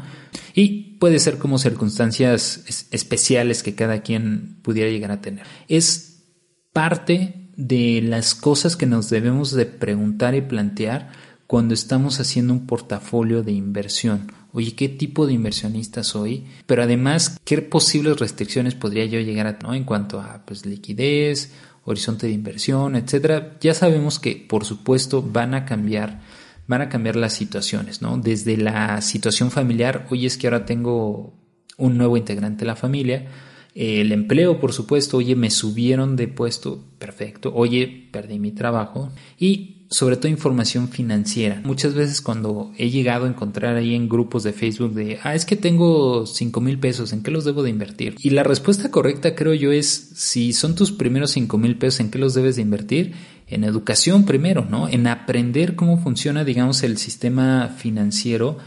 y 0.53 0.97
puede 0.99 1.19
ser 1.19 1.37
como 1.37 1.57
circunstancias 1.57 2.87
especiales 2.91 3.63
que 3.63 3.75
cada 3.75 4.01
quien 4.01 4.59
pudiera 4.61 4.91
llegar 4.91 5.11
a 5.11 5.21
tener. 5.21 5.45
Es 5.69 6.25
parte 6.73 7.49
de 7.55 8.01
las 8.03 8.35
cosas 8.35 8.75
que 8.75 8.85
nos 8.85 9.09
debemos 9.09 9.51
de 9.51 9.65
preguntar 9.65 10.35
y 10.35 10.41
plantear 10.41 11.11
cuando 11.47 11.73
estamos 11.73 12.19
haciendo 12.19 12.53
un 12.53 12.67
portafolio 12.67 13.41
de 13.41 13.53
inversión 13.53 14.31
oye, 14.57 14.73
¿qué 14.73 14.89
tipo 14.89 15.27
de 15.27 15.33
inversionista 15.33 16.03
soy? 16.03 16.45
Pero 16.65 16.81
además, 16.81 17.39
¿qué 17.45 17.61
posibles 17.61 18.19
restricciones 18.19 18.73
podría 18.73 19.05
yo 19.05 19.19
llegar 19.19 19.45
a 19.45 19.59
tener 19.59 19.75
en 19.75 19.83
cuanto 19.83 20.19
a 20.19 20.43
pues, 20.47 20.65
liquidez, 20.65 21.53
horizonte 21.85 22.25
de 22.25 22.33
inversión, 22.33 22.95
etcétera? 22.95 23.57
Ya 23.61 23.75
sabemos 23.75 24.17
que, 24.17 24.35
por 24.49 24.65
supuesto, 24.65 25.21
van 25.21 25.53
a 25.53 25.65
cambiar 25.65 26.21
van 26.65 26.81
a 26.81 26.89
cambiar 26.89 27.15
las 27.15 27.33
situaciones, 27.33 28.01
¿no? 28.01 28.17
Desde 28.17 28.57
la 28.57 28.99
situación 29.01 29.51
familiar, 29.51 30.05
oye, 30.09 30.27
es 30.27 30.37
que 30.37 30.47
ahora 30.47 30.65
tengo 30.65 31.33
un 31.77 31.97
nuevo 31.97 32.17
integrante 32.17 32.61
de 32.61 32.65
la 32.65 32.75
familia, 32.75 33.27
el 33.73 34.11
empleo, 34.11 34.59
por 34.59 34.73
supuesto, 34.73 35.17
oye, 35.17 35.35
me 35.35 35.51
subieron 35.51 36.15
de 36.15 36.27
puesto, 36.27 36.83
perfecto, 36.97 37.53
oye, 37.55 38.09
perdí 38.11 38.39
mi 38.39 38.51
trabajo 38.51 39.11
y 39.39 39.76
sobre 39.89 40.17
todo 40.17 40.27
información 40.27 40.89
financiera. 40.89 41.61
Muchas 41.63 41.93
veces 41.93 42.21
cuando 42.21 42.71
he 42.77 42.89
llegado 42.89 43.25
a 43.25 43.29
encontrar 43.29 43.75
ahí 43.75 43.95
en 43.95 44.09
grupos 44.09 44.43
de 44.43 44.53
Facebook 44.53 44.93
de, 44.93 45.19
ah, 45.23 45.33
es 45.33 45.45
que 45.45 45.55
tengo 45.55 46.25
5 46.25 46.61
mil 46.61 46.77
pesos, 46.79 47.13
¿en 47.13 47.23
qué 47.23 47.31
los 47.31 47.45
debo 47.45 47.63
de 47.63 47.69
invertir? 47.69 48.15
Y 48.19 48.31
la 48.31 48.43
respuesta 48.43 48.91
correcta 48.91 49.35
creo 49.35 49.53
yo 49.53 49.71
es, 49.71 49.87
si 49.87 50.53
son 50.53 50.75
tus 50.75 50.91
primeros 50.91 51.31
5 51.31 51.57
mil 51.57 51.77
pesos, 51.77 52.01
¿en 52.01 52.11
qué 52.11 52.19
los 52.19 52.33
debes 52.33 52.57
de 52.57 52.63
invertir? 52.63 53.13
En 53.47 53.63
educación 53.63 54.25
primero, 54.25 54.65
¿no? 54.69 54.89
En 54.89 55.07
aprender 55.07 55.75
cómo 55.75 55.97
funciona, 55.97 56.43
digamos, 56.43 56.83
el 56.83 56.97
sistema 56.97 57.69
financiero. 57.69 58.57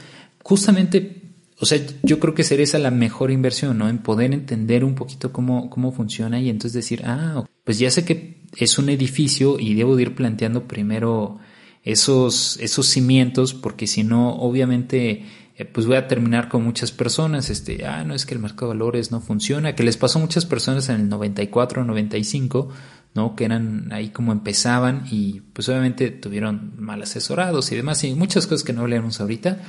Justamente 0.42 1.20
o 1.62 1.66
sea, 1.66 1.78
yo 2.02 2.18
creo 2.18 2.34
que 2.34 2.42
sería 2.42 2.64
esa 2.64 2.78
la 2.78 2.90
mejor 2.90 3.30
inversión, 3.30 3.76
¿no? 3.76 3.90
En 3.90 3.98
poder 3.98 4.32
entender 4.32 4.82
un 4.82 4.94
poquito 4.94 5.30
cómo, 5.30 5.68
cómo 5.68 5.92
funciona 5.92 6.40
y 6.40 6.48
entonces 6.48 6.72
decir, 6.72 7.02
ah, 7.04 7.44
pues 7.70 7.78
ya 7.78 7.92
sé 7.92 8.04
que 8.04 8.34
es 8.56 8.78
un 8.78 8.88
edificio 8.88 9.60
y 9.60 9.74
debo 9.74 9.94
de 9.94 10.02
ir 10.02 10.16
planteando 10.16 10.64
primero 10.64 11.38
esos, 11.84 12.56
esos 12.56 12.88
cimientos, 12.88 13.54
porque 13.54 13.86
si 13.86 14.02
no, 14.02 14.34
obviamente, 14.34 15.24
eh, 15.56 15.64
pues 15.66 15.86
voy 15.86 15.94
a 15.94 16.08
terminar 16.08 16.48
con 16.48 16.64
muchas 16.64 16.90
personas, 16.90 17.48
este, 17.48 17.86
ah, 17.86 18.02
no 18.02 18.12
es 18.12 18.26
que 18.26 18.34
el 18.34 18.40
mercado 18.40 18.72
de 18.72 18.78
valores 18.78 19.12
no 19.12 19.20
funciona, 19.20 19.76
que 19.76 19.84
les 19.84 19.96
pasó 19.96 20.18
a 20.18 20.22
muchas 20.22 20.46
personas 20.46 20.88
en 20.88 20.96
el 20.96 21.08
94, 21.08 21.84
95, 21.84 22.70
¿no? 23.14 23.36
Que 23.36 23.44
eran 23.44 23.92
ahí 23.92 24.08
como 24.08 24.32
empezaban 24.32 25.04
y 25.08 25.42
pues 25.52 25.68
obviamente 25.68 26.10
tuvieron 26.10 26.72
mal 26.76 27.00
asesorados 27.02 27.70
y 27.70 27.76
demás 27.76 28.02
y 28.02 28.16
muchas 28.16 28.48
cosas 28.48 28.64
que 28.64 28.72
no 28.72 28.80
hablamos 28.80 29.20
ahorita 29.20 29.60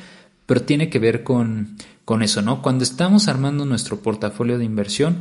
pero 0.52 0.64
tiene 0.64 0.90
que 0.90 1.00
ver 1.00 1.24
con, 1.24 1.78
con 2.04 2.24
eso, 2.24 2.42
¿no? 2.42 2.62
Cuando 2.62 2.84
estamos 2.84 3.30
armando 3.30 3.64
nuestro 3.64 4.02
portafolio 4.02 4.58
de 4.58 4.66
inversión, 4.66 5.20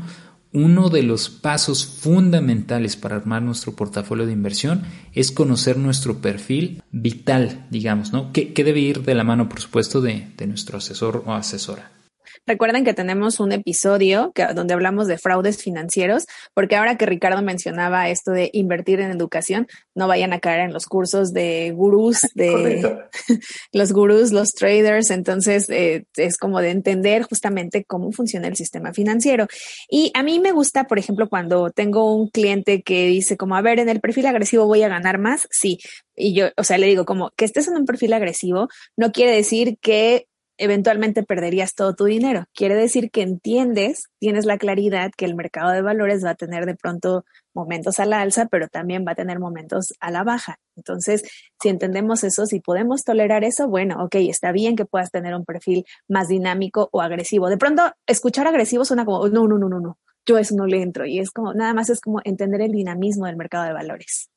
uno 0.52 0.88
de 0.88 1.02
los 1.02 1.30
pasos 1.30 1.86
fundamentales 1.86 2.96
para 2.96 3.16
armar 3.16 3.42
nuestro 3.42 3.74
portafolio 3.76 4.26
de 4.26 4.32
inversión 4.32 4.82
es 5.12 5.30
conocer 5.30 5.76
nuestro 5.76 6.18
perfil 6.18 6.82
vital, 6.90 7.66
digamos, 7.70 8.12
¿no? 8.12 8.32
Que, 8.32 8.52
que 8.52 8.64
debe 8.64 8.80
ir 8.80 9.02
de 9.02 9.14
la 9.14 9.24
mano, 9.24 9.48
por 9.48 9.60
supuesto, 9.60 10.00
de, 10.00 10.32
de 10.36 10.46
nuestro 10.46 10.78
asesor 10.78 11.22
o 11.26 11.32
asesora. 11.34 11.99
Recuerden 12.46 12.84
que 12.84 12.94
tenemos 12.94 13.40
un 13.40 13.52
episodio 13.52 14.32
que, 14.34 14.46
donde 14.54 14.74
hablamos 14.74 15.06
de 15.06 15.18
fraudes 15.18 15.62
financieros, 15.62 16.26
porque 16.54 16.76
ahora 16.76 16.96
que 16.96 17.06
Ricardo 17.06 17.42
mencionaba 17.42 18.08
esto 18.08 18.32
de 18.32 18.50
invertir 18.52 19.00
en 19.00 19.10
educación, 19.10 19.66
no 19.94 20.08
vayan 20.08 20.32
a 20.32 20.40
caer 20.40 20.60
en 20.60 20.72
los 20.72 20.86
cursos 20.86 21.32
de 21.32 21.72
gurús, 21.72 22.22
de 22.34 22.98
los 23.72 23.92
gurús, 23.92 24.32
los 24.32 24.52
traders. 24.52 25.10
Entonces, 25.10 25.68
eh, 25.70 26.04
es 26.16 26.36
como 26.36 26.60
de 26.60 26.70
entender 26.70 27.22
justamente 27.22 27.84
cómo 27.84 28.12
funciona 28.12 28.48
el 28.48 28.56
sistema 28.56 28.92
financiero. 28.92 29.46
Y 29.88 30.10
a 30.14 30.22
mí 30.22 30.40
me 30.40 30.52
gusta, 30.52 30.84
por 30.84 30.98
ejemplo, 30.98 31.28
cuando 31.28 31.70
tengo 31.70 32.14
un 32.14 32.28
cliente 32.28 32.82
que 32.82 33.06
dice 33.06 33.36
como, 33.36 33.56
a 33.56 33.62
ver, 33.62 33.78
en 33.78 33.88
el 33.88 34.00
perfil 34.00 34.26
agresivo 34.26 34.66
voy 34.66 34.82
a 34.82 34.88
ganar 34.88 35.18
más. 35.18 35.46
Sí. 35.50 35.78
Y 36.16 36.34
yo, 36.34 36.48
o 36.56 36.64
sea, 36.64 36.76
le 36.76 36.86
digo 36.86 37.04
como 37.04 37.30
que 37.36 37.44
estés 37.44 37.68
en 37.68 37.76
un 37.76 37.86
perfil 37.86 38.12
agresivo 38.12 38.68
no 38.96 39.12
quiere 39.12 39.34
decir 39.34 39.78
que 39.80 40.26
eventualmente 40.60 41.22
perderías 41.22 41.74
todo 41.74 41.94
tu 41.94 42.04
dinero. 42.04 42.44
Quiere 42.54 42.74
decir 42.74 43.10
que 43.10 43.22
entiendes, 43.22 44.04
tienes 44.18 44.44
la 44.44 44.58
claridad 44.58 45.10
que 45.16 45.24
el 45.24 45.34
mercado 45.34 45.70
de 45.72 45.82
valores 45.82 46.24
va 46.24 46.30
a 46.30 46.34
tener 46.34 46.66
de 46.66 46.76
pronto 46.76 47.24
momentos 47.54 47.98
a 47.98 48.06
la 48.06 48.20
alza, 48.20 48.46
pero 48.46 48.68
también 48.68 49.04
va 49.06 49.12
a 49.12 49.14
tener 49.14 49.40
momentos 49.40 49.94
a 50.00 50.10
la 50.10 50.22
baja. 50.22 50.58
Entonces, 50.76 51.22
si 51.60 51.68
entendemos 51.70 52.24
eso, 52.24 52.46
si 52.46 52.60
podemos 52.60 53.04
tolerar 53.04 53.42
eso, 53.42 53.68
bueno, 53.68 54.04
ok, 54.04 54.16
está 54.16 54.52
bien 54.52 54.76
que 54.76 54.84
puedas 54.84 55.10
tener 55.10 55.34
un 55.34 55.44
perfil 55.44 55.84
más 56.08 56.28
dinámico 56.28 56.90
o 56.92 57.00
agresivo. 57.00 57.48
De 57.48 57.56
pronto, 57.56 57.82
escuchar 58.06 58.46
agresivo 58.46 58.84
suena 58.84 59.04
como, 59.04 59.28
no, 59.28 59.48
no, 59.48 59.58
no, 59.58 59.68
no, 59.68 59.80
no, 59.80 59.98
yo 60.26 60.38
eso 60.38 60.54
no 60.54 60.66
le 60.66 60.82
entro. 60.82 61.06
Y 61.06 61.18
es 61.18 61.30
como, 61.30 61.54
nada 61.54 61.72
más 61.74 61.88
es 61.90 62.00
como 62.00 62.20
entender 62.24 62.60
el 62.60 62.72
dinamismo 62.72 63.26
del 63.26 63.36
mercado 63.36 63.64
de 63.64 63.72
valores. 63.72 64.30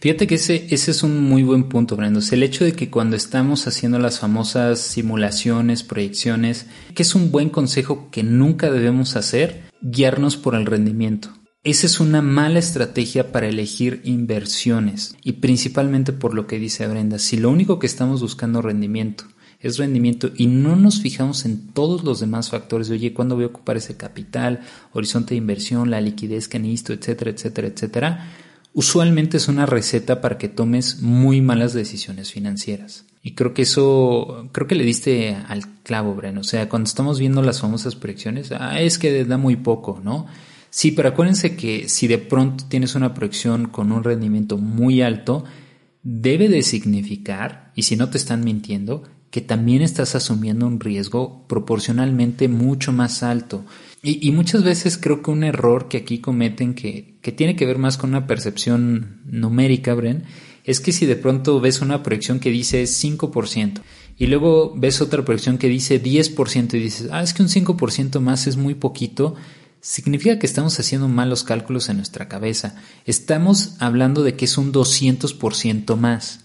Fíjate 0.00 0.26
que 0.26 0.36
ese, 0.36 0.66
ese 0.70 0.90
es 0.90 1.02
un 1.02 1.22
muy 1.22 1.42
buen 1.42 1.64
punto, 1.64 1.96
Brendo. 1.96 2.20
el 2.30 2.42
hecho 2.42 2.64
de 2.64 2.72
que 2.72 2.90
cuando 2.90 3.16
estamos 3.16 3.66
haciendo 3.66 3.98
las 3.98 4.18
famosas 4.18 4.80
simulaciones, 4.80 5.82
proyecciones, 5.82 6.66
que 6.94 7.02
es 7.02 7.14
un 7.14 7.30
buen 7.30 7.50
consejo 7.50 8.08
que 8.10 8.22
nunca 8.22 8.70
debemos 8.70 9.16
hacer, 9.16 9.62
guiarnos 9.80 10.36
por 10.36 10.54
el 10.54 10.66
rendimiento. 10.66 11.30
Esa 11.64 11.86
es 11.86 12.00
una 12.00 12.22
mala 12.22 12.58
estrategia 12.58 13.30
para 13.30 13.46
elegir 13.46 14.00
inversiones 14.04 15.14
y 15.22 15.34
principalmente 15.34 16.12
por 16.12 16.34
lo 16.34 16.48
que 16.48 16.58
dice 16.58 16.86
Brenda. 16.88 17.20
Si 17.20 17.36
lo 17.36 17.50
único 17.50 17.78
que 17.78 17.86
estamos 17.86 18.20
buscando 18.20 18.62
rendimiento 18.62 19.24
es 19.60 19.78
rendimiento 19.78 20.32
y 20.36 20.48
no 20.48 20.74
nos 20.74 21.00
fijamos 21.00 21.44
en 21.44 21.68
todos 21.68 22.02
los 22.02 22.18
demás 22.18 22.50
factores 22.50 22.88
de, 22.88 22.96
oye, 22.96 23.14
¿cuándo 23.14 23.36
voy 23.36 23.44
a 23.44 23.48
ocupar 23.48 23.76
ese 23.76 23.96
capital? 23.96 24.62
Horizonte 24.92 25.34
de 25.34 25.38
inversión, 25.38 25.88
la 25.88 26.00
liquidez 26.00 26.48
que 26.48 26.58
necesito, 26.58 26.94
etcétera, 26.94 27.30
etcétera, 27.30 27.68
etcétera 27.68 28.28
usualmente 28.74 29.36
es 29.36 29.48
una 29.48 29.66
receta 29.66 30.20
para 30.20 30.38
que 30.38 30.48
tomes 30.48 31.00
muy 31.00 31.40
malas 31.40 31.72
decisiones 31.74 32.32
financieras. 32.32 33.04
Y 33.22 33.34
creo 33.34 33.54
que 33.54 33.62
eso, 33.62 34.48
creo 34.52 34.66
que 34.66 34.74
le 34.74 34.84
diste 34.84 35.36
al 35.46 35.66
clavo, 35.82 36.14
Bren. 36.14 36.38
O 36.38 36.44
sea, 36.44 36.68
cuando 36.68 36.88
estamos 36.88 37.20
viendo 37.20 37.42
las 37.42 37.60
famosas 37.60 37.94
proyecciones, 37.94 38.50
ah, 38.52 38.80
es 38.80 38.98
que 38.98 39.24
da 39.24 39.38
muy 39.38 39.56
poco, 39.56 40.00
¿no? 40.02 40.26
Sí, 40.70 40.90
pero 40.90 41.10
acuérdense 41.10 41.54
que 41.54 41.88
si 41.88 42.08
de 42.08 42.18
pronto 42.18 42.64
tienes 42.66 42.94
una 42.94 43.14
proyección 43.14 43.68
con 43.68 43.92
un 43.92 44.02
rendimiento 44.02 44.58
muy 44.58 45.02
alto, 45.02 45.44
debe 46.02 46.48
de 46.48 46.62
significar, 46.62 47.72
y 47.76 47.82
si 47.82 47.96
no 47.96 48.10
te 48.10 48.18
están 48.18 48.42
mintiendo, 48.42 49.04
que 49.30 49.40
también 49.40 49.82
estás 49.82 50.14
asumiendo 50.14 50.66
un 50.66 50.80
riesgo 50.80 51.46
proporcionalmente 51.46 52.48
mucho 52.48 52.92
más 52.92 53.22
alto. 53.22 53.64
Y, 54.04 54.32
muchas 54.32 54.64
veces 54.64 54.98
creo 54.98 55.22
que 55.22 55.30
un 55.30 55.44
error 55.44 55.86
que 55.86 55.98
aquí 55.98 56.18
cometen, 56.18 56.74
que, 56.74 57.14
que 57.22 57.30
tiene 57.30 57.54
que 57.54 57.66
ver 57.66 57.78
más 57.78 57.96
con 57.96 58.10
una 58.10 58.26
percepción 58.26 59.20
numérica, 59.26 59.94
Bren, 59.94 60.24
es 60.64 60.80
que 60.80 60.90
si 60.90 61.06
de 61.06 61.14
pronto 61.14 61.60
ves 61.60 61.80
una 61.82 62.02
proyección 62.02 62.40
que 62.40 62.50
dice 62.50 62.82
5% 62.82 63.80
y 64.18 64.26
luego 64.26 64.74
ves 64.76 65.00
otra 65.00 65.24
proyección 65.24 65.56
que 65.56 65.68
dice 65.68 66.02
10% 66.02 66.74
y 66.74 66.78
dices, 66.80 67.08
ah, 67.12 67.22
es 67.22 67.32
que 67.32 67.42
un 67.42 67.48
5% 67.48 68.18
más 68.18 68.48
es 68.48 68.56
muy 68.56 68.74
poquito, 68.74 69.36
significa 69.80 70.38
que 70.38 70.46
estamos 70.46 70.78
haciendo 70.80 71.08
malos 71.08 71.44
cálculos 71.44 71.88
en 71.88 71.98
nuestra 71.98 72.28
cabeza. 72.28 72.74
Estamos 73.04 73.76
hablando 73.78 74.24
de 74.24 74.34
que 74.34 74.46
es 74.46 74.58
un 74.58 74.72
200% 74.72 75.96
más. 75.96 76.44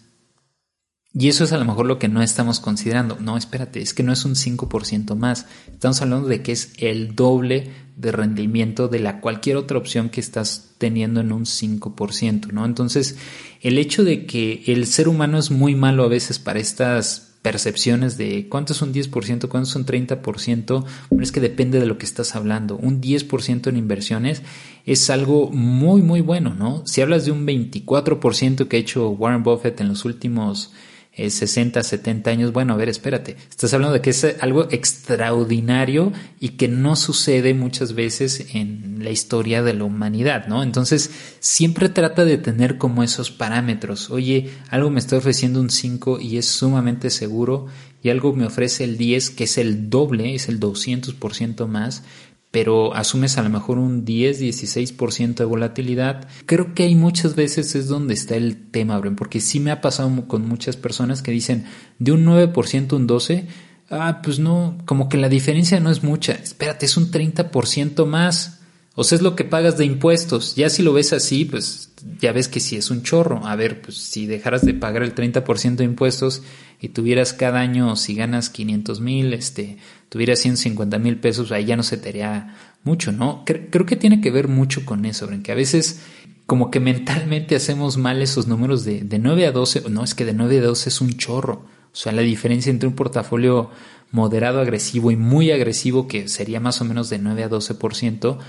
Y 1.19 1.29
eso 1.29 1.43
es 1.43 1.51
a 1.51 1.57
lo 1.57 1.65
mejor 1.65 1.87
lo 1.87 1.97
que 1.97 2.09
no 2.09 2.21
estamos 2.21 2.59
considerando. 2.59 3.17
No, 3.19 3.37
espérate, 3.37 3.81
es 3.81 3.95
que 3.95 4.03
no 4.03 4.13
es 4.13 4.23
un 4.23 4.35
5% 4.35 5.15
más. 5.15 5.47
Estamos 5.71 5.99
hablando 6.03 6.27
de 6.27 6.43
que 6.43 6.51
es 6.51 6.73
el 6.77 7.15
doble 7.15 7.71
de 7.95 8.11
rendimiento 8.11 8.87
de 8.87 8.99
la 8.99 9.19
cualquier 9.19 9.57
otra 9.57 9.79
opción 9.79 10.09
que 10.09 10.19
estás 10.19 10.75
teniendo 10.77 11.19
en 11.21 11.31
un 11.31 11.45
5%, 11.45 12.51
¿no? 12.51 12.65
Entonces, 12.65 13.17
el 13.61 13.79
hecho 13.79 14.03
de 14.03 14.27
que 14.27 14.61
el 14.67 14.85
ser 14.85 15.07
humano 15.07 15.39
es 15.39 15.49
muy 15.49 15.73
malo 15.73 16.03
a 16.03 16.07
veces 16.07 16.37
para 16.37 16.59
estas 16.59 17.27
percepciones 17.41 18.17
de 18.17 18.47
cuánto 18.47 18.73
es 18.73 18.81
un 18.83 18.93
10%, 18.93 19.47
cuánto 19.47 19.69
es 19.69 19.75
un 19.75 19.87
30%, 19.87 20.85
pero 21.09 21.23
es 21.23 21.31
que 21.31 21.39
depende 21.39 21.79
de 21.79 21.87
lo 21.87 21.97
que 21.97 22.05
estás 22.05 22.35
hablando. 22.35 22.77
Un 22.77 23.01
10% 23.01 23.69
en 23.69 23.77
inversiones 23.77 24.43
es 24.85 25.09
algo 25.09 25.49
muy, 25.49 26.03
muy 26.03 26.21
bueno, 26.21 26.53
¿no? 26.53 26.85
Si 26.85 27.01
hablas 27.01 27.25
de 27.25 27.31
un 27.31 27.47
24% 27.47 28.67
que 28.67 28.77
ha 28.77 28.79
hecho 28.79 29.09
Warren 29.09 29.41
Buffett 29.41 29.81
en 29.81 29.87
los 29.87 30.05
últimos 30.05 30.73
60, 31.17 31.81
70 31.81 32.29
años, 32.29 32.53
bueno, 32.53 32.73
a 32.73 32.77
ver, 32.77 32.89
espérate, 32.89 33.35
estás 33.49 33.73
hablando 33.73 33.93
de 33.93 34.01
que 34.01 34.11
es 34.11 34.23
algo 34.39 34.67
extraordinario 34.69 36.13
y 36.39 36.49
que 36.49 36.67
no 36.67 36.95
sucede 36.95 37.53
muchas 37.53 37.93
veces 37.93 38.47
en 38.53 39.03
la 39.03 39.09
historia 39.09 39.63
de 39.63 39.73
la 39.73 39.83
humanidad, 39.83 40.47
¿no? 40.47 40.61
Entonces, 40.61 41.09
siempre 41.39 41.89
trata 41.89 42.23
de 42.23 42.37
tener 42.37 42.77
como 42.77 43.03
esos 43.03 43.31
parámetros. 43.31 44.11
Oye, 44.11 44.51
algo 44.69 44.89
me 44.91 44.99
está 44.99 45.17
ofreciendo 45.17 45.59
un 45.59 45.71
5 45.71 46.19
y 46.19 46.37
es 46.37 46.45
sumamente 46.45 47.09
seguro 47.09 47.67
y 48.03 48.09
algo 48.09 48.33
me 48.33 48.45
ofrece 48.45 48.83
el 48.83 48.97
10 48.97 49.31
que 49.31 49.45
es 49.45 49.57
el 49.57 49.89
doble, 49.89 50.35
es 50.35 50.49
el 50.49 50.59
200% 50.59 51.67
más 51.67 52.03
pero 52.51 52.93
asumes 52.93 53.37
a 53.37 53.43
lo 53.43 53.49
mejor 53.49 53.77
un 53.77 54.05
10, 54.05 54.41
16% 54.41 55.35
de 55.35 55.45
volatilidad. 55.45 56.27
Creo 56.45 56.73
que 56.73 56.83
hay 56.83 56.95
muchas 56.95 57.35
veces 57.35 57.75
es 57.75 57.87
donde 57.87 58.13
está 58.13 58.35
el 58.35 58.69
tema, 58.71 58.97
Bren, 58.99 59.15
porque 59.15 59.41
sí 59.41 59.59
me 59.59 59.71
ha 59.71 59.81
pasado 59.81 60.27
con 60.27 60.47
muchas 60.47 60.77
personas 60.77 61.21
que 61.21 61.31
dicen 61.31 61.65
de 61.99 62.13
un 62.13 62.25
9% 62.25 62.93
un 62.93 63.07
12, 63.07 63.47
ah, 63.89 64.21
pues 64.23 64.39
no, 64.39 64.77
como 64.85 65.09
que 65.09 65.17
la 65.17 65.29
diferencia 65.29 65.79
no 65.79 65.91
es 65.91 66.03
mucha. 66.03 66.33
Espérate, 66.33 66.85
es 66.85 66.97
un 66.97 67.11
30% 67.11 68.05
más. 68.05 68.56
O 68.99 69.03
sea, 69.03 69.15
es 69.15 69.21
lo 69.21 69.35
que 69.35 69.43
pagas 69.43 69.77
de 69.77 69.85
impuestos. 69.85 70.55
Ya 70.55 70.71
si 70.71 70.81
lo 70.81 70.91
ves 70.91 71.13
así, 71.13 71.45
pues 71.45 71.91
ya 72.19 72.31
ves 72.31 72.47
que 72.47 72.59
sí 72.59 72.77
es 72.77 72.89
un 72.89 73.03
chorro. 73.03 73.45
A 73.45 73.55
ver, 73.55 73.79
pues 73.79 73.95
si 73.95 74.25
dejaras 74.25 74.65
de 74.65 74.73
pagar 74.73 75.03
el 75.03 75.13
30% 75.13 75.75
de 75.75 75.83
impuestos 75.83 76.41
y 76.81 76.89
tuvieras 76.89 77.31
cada 77.31 77.59
año, 77.59 77.95
si 77.95 78.15
ganas 78.15 78.49
500 78.49 78.99
mil, 78.99 79.35
este, 79.35 79.77
tuvieras 80.09 80.39
150 80.39 80.97
mil 80.97 81.19
pesos, 81.19 81.51
ahí 81.51 81.65
ya 81.65 81.75
no 81.75 81.83
se 81.83 81.97
te 81.97 82.09
haría 82.09 82.55
mucho, 82.83 83.11
¿no? 83.11 83.43
Creo, 83.45 83.85
que 83.85 83.97
tiene 83.97 84.19
que 84.19 84.31
ver 84.31 84.47
mucho 84.47 84.83
con 84.83 85.05
eso, 85.05 85.31
en 85.31 85.43
que 85.43 85.51
a 85.51 85.55
veces 85.55 86.01
como 86.47 86.71
que 86.71 86.79
mentalmente 86.79 87.55
hacemos 87.55 87.97
mal 87.97 88.19
esos 88.23 88.47
números 88.47 88.83
de, 88.83 89.01
de 89.01 89.19
9 89.19 89.45
a 89.45 89.51
12, 89.51 89.91
no, 89.91 90.03
es 90.03 90.15
que 90.15 90.25
de 90.25 90.33
9 90.33 90.57
a 90.57 90.61
12 90.63 90.89
es 90.89 91.01
un 91.01 91.17
chorro. 91.17 91.67
O 91.93 91.95
sea, 91.95 92.13
la 92.13 92.23
diferencia 92.23 92.71
entre 92.71 92.89
un 92.89 92.95
portafolio 92.95 93.69
moderado 94.11 94.59
agresivo 94.59 95.11
y 95.11 95.15
muy 95.15 95.51
agresivo, 95.51 96.07
que 96.07 96.27
sería 96.27 96.59
más 96.59 96.81
o 96.81 96.85
menos 96.85 97.11
de 97.11 97.19
9 97.19 97.43
a 97.43 97.49
12%, 97.51 98.39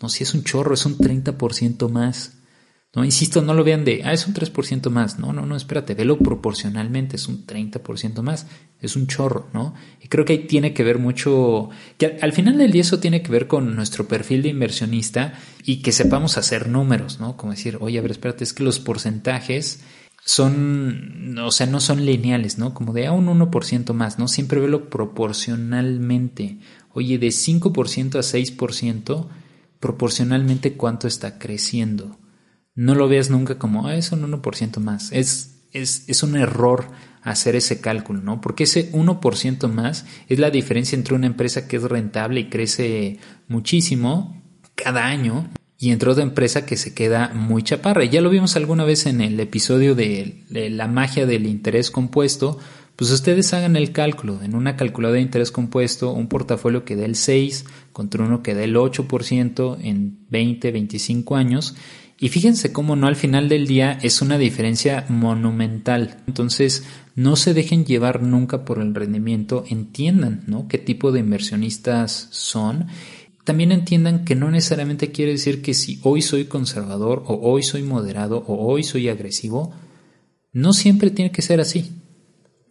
no, 0.00 0.08
si 0.08 0.22
es 0.24 0.34
un 0.34 0.44
chorro, 0.44 0.74
es 0.74 0.86
un 0.86 0.96
30% 0.96 1.88
más. 1.88 2.34
No, 2.94 3.04
insisto, 3.04 3.42
no 3.42 3.52
lo 3.52 3.64
vean 3.64 3.84
de, 3.84 4.02
ah, 4.04 4.12
es 4.12 4.26
un 4.26 4.34
3% 4.34 4.88
más. 4.90 5.18
No, 5.18 5.32
no, 5.32 5.44
no, 5.44 5.56
espérate, 5.56 5.94
velo 5.94 6.18
proporcionalmente, 6.18 7.16
es 7.16 7.28
un 7.28 7.46
30% 7.46 8.22
más. 8.22 8.46
Es 8.80 8.96
un 8.96 9.06
chorro, 9.06 9.48
¿no? 9.52 9.74
Y 10.02 10.08
creo 10.08 10.24
que 10.24 10.32
ahí 10.32 10.38
tiene 10.46 10.72
que 10.72 10.84
ver 10.84 10.98
mucho, 10.98 11.68
que 11.98 12.18
al, 12.22 12.32
final 12.32 12.56
del 12.56 12.72
día 12.72 12.80
eso 12.80 12.98
tiene 12.98 13.22
que 13.22 13.30
ver 13.30 13.46
con 13.46 13.76
nuestro 13.76 14.08
perfil 14.08 14.42
de 14.42 14.48
inversionista 14.48 15.34
y 15.64 15.82
que 15.82 15.92
sepamos 15.92 16.38
hacer 16.38 16.68
números, 16.68 17.20
¿no? 17.20 17.36
Como 17.36 17.52
decir, 17.52 17.76
oye, 17.80 17.98
a 17.98 18.02
ver, 18.02 18.12
espérate, 18.12 18.44
es 18.44 18.54
que 18.54 18.64
los 18.64 18.78
porcentajes 18.78 19.80
son, 20.24 21.36
o 21.38 21.50
sea, 21.50 21.66
no 21.66 21.80
son 21.80 22.06
lineales, 22.06 22.56
¿no? 22.56 22.72
Como 22.72 22.92
de 22.92 23.06
a 23.06 23.12
un 23.12 23.26
1% 23.26 23.92
más, 23.92 24.18
¿no? 24.18 24.28
Siempre 24.28 24.60
velo 24.60 24.88
proporcionalmente. 24.88 26.58
Oye, 26.94 27.18
de 27.18 27.28
5% 27.28 28.14
a 28.16 28.22
6%, 28.22 29.28
proporcionalmente 29.80 30.74
cuánto 30.74 31.06
está 31.06 31.38
creciendo 31.38 32.18
no 32.78 32.94
lo 32.94 33.08
veas 33.08 33.28
nunca 33.28 33.58
como, 33.58 33.88
ah, 33.88 33.96
es 33.96 34.12
un 34.12 34.22
1% 34.22 34.78
más. 34.78 35.10
Es, 35.10 35.64
es, 35.72 36.04
es 36.06 36.22
un 36.22 36.36
error 36.36 36.84
hacer 37.22 37.56
ese 37.56 37.80
cálculo, 37.80 38.20
¿no? 38.22 38.40
Porque 38.40 38.64
ese 38.64 38.92
1% 38.92 39.68
más 39.68 40.06
es 40.28 40.38
la 40.38 40.50
diferencia 40.50 40.94
entre 40.94 41.16
una 41.16 41.26
empresa 41.26 41.66
que 41.66 41.78
es 41.78 41.82
rentable 41.82 42.38
y 42.38 42.48
crece 42.48 43.18
muchísimo 43.48 44.40
cada 44.76 45.06
año 45.06 45.50
y 45.76 45.90
entre 45.90 46.08
otra 46.08 46.22
empresa 46.22 46.66
que 46.66 46.76
se 46.76 46.94
queda 46.94 47.32
muy 47.34 47.64
chaparra. 47.64 48.04
Ya 48.04 48.20
lo 48.20 48.30
vimos 48.30 48.54
alguna 48.54 48.84
vez 48.84 49.06
en 49.06 49.22
el 49.22 49.40
episodio 49.40 49.96
de, 49.96 50.44
de 50.48 50.70
la 50.70 50.86
magia 50.86 51.26
del 51.26 51.46
interés 51.46 51.90
compuesto, 51.90 52.60
pues 52.98 53.12
ustedes 53.12 53.54
hagan 53.54 53.76
el 53.76 53.92
cálculo. 53.92 54.42
En 54.42 54.56
una 54.56 54.74
calculadora 54.74 55.18
de 55.18 55.22
interés 55.22 55.52
compuesto, 55.52 56.12
un 56.12 56.26
portafolio 56.26 56.84
que 56.84 56.96
dé 56.96 57.04
el 57.04 57.14
6 57.14 57.64
contra 57.92 58.24
uno 58.24 58.42
que 58.42 58.56
dé 58.56 58.64
el 58.64 58.74
8% 58.74 59.78
en 59.80 60.18
20, 60.30 60.72
25 60.72 61.36
años 61.36 61.76
y 62.18 62.28
fíjense 62.30 62.72
cómo 62.72 62.96
no 62.96 63.06
al 63.06 63.14
final 63.14 63.48
del 63.48 63.68
día 63.68 64.00
es 64.02 64.20
una 64.20 64.36
diferencia 64.36 65.06
monumental. 65.08 66.16
Entonces, 66.26 66.82
no 67.14 67.36
se 67.36 67.54
dejen 67.54 67.84
llevar 67.84 68.20
nunca 68.20 68.64
por 68.64 68.80
el 68.80 68.92
rendimiento, 68.92 69.62
entiendan 69.68 70.42
¿no? 70.48 70.66
qué 70.66 70.78
tipo 70.78 71.12
de 71.12 71.20
inversionistas 71.20 72.26
son. 72.32 72.88
También 73.44 73.70
entiendan 73.70 74.24
que 74.24 74.34
no 74.34 74.50
necesariamente 74.50 75.12
quiere 75.12 75.30
decir 75.30 75.62
que 75.62 75.72
si 75.72 76.00
hoy 76.02 76.20
soy 76.20 76.46
conservador 76.46 77.22
o 77.28 77.38
hoy 77.48 77.62
soy 77.62 77.84
moderado 77.84 78.42
o 78.48 78.66
hoy 78.66 78.82
soy 78.82 79.08
agresivo, 79.08 79.72
no 80.52 80.72
siempre 80.72 81.12
tiene 81.12 81.30
que 81.30 81.42
ser 81.42 81.60
así. 81.60 81.92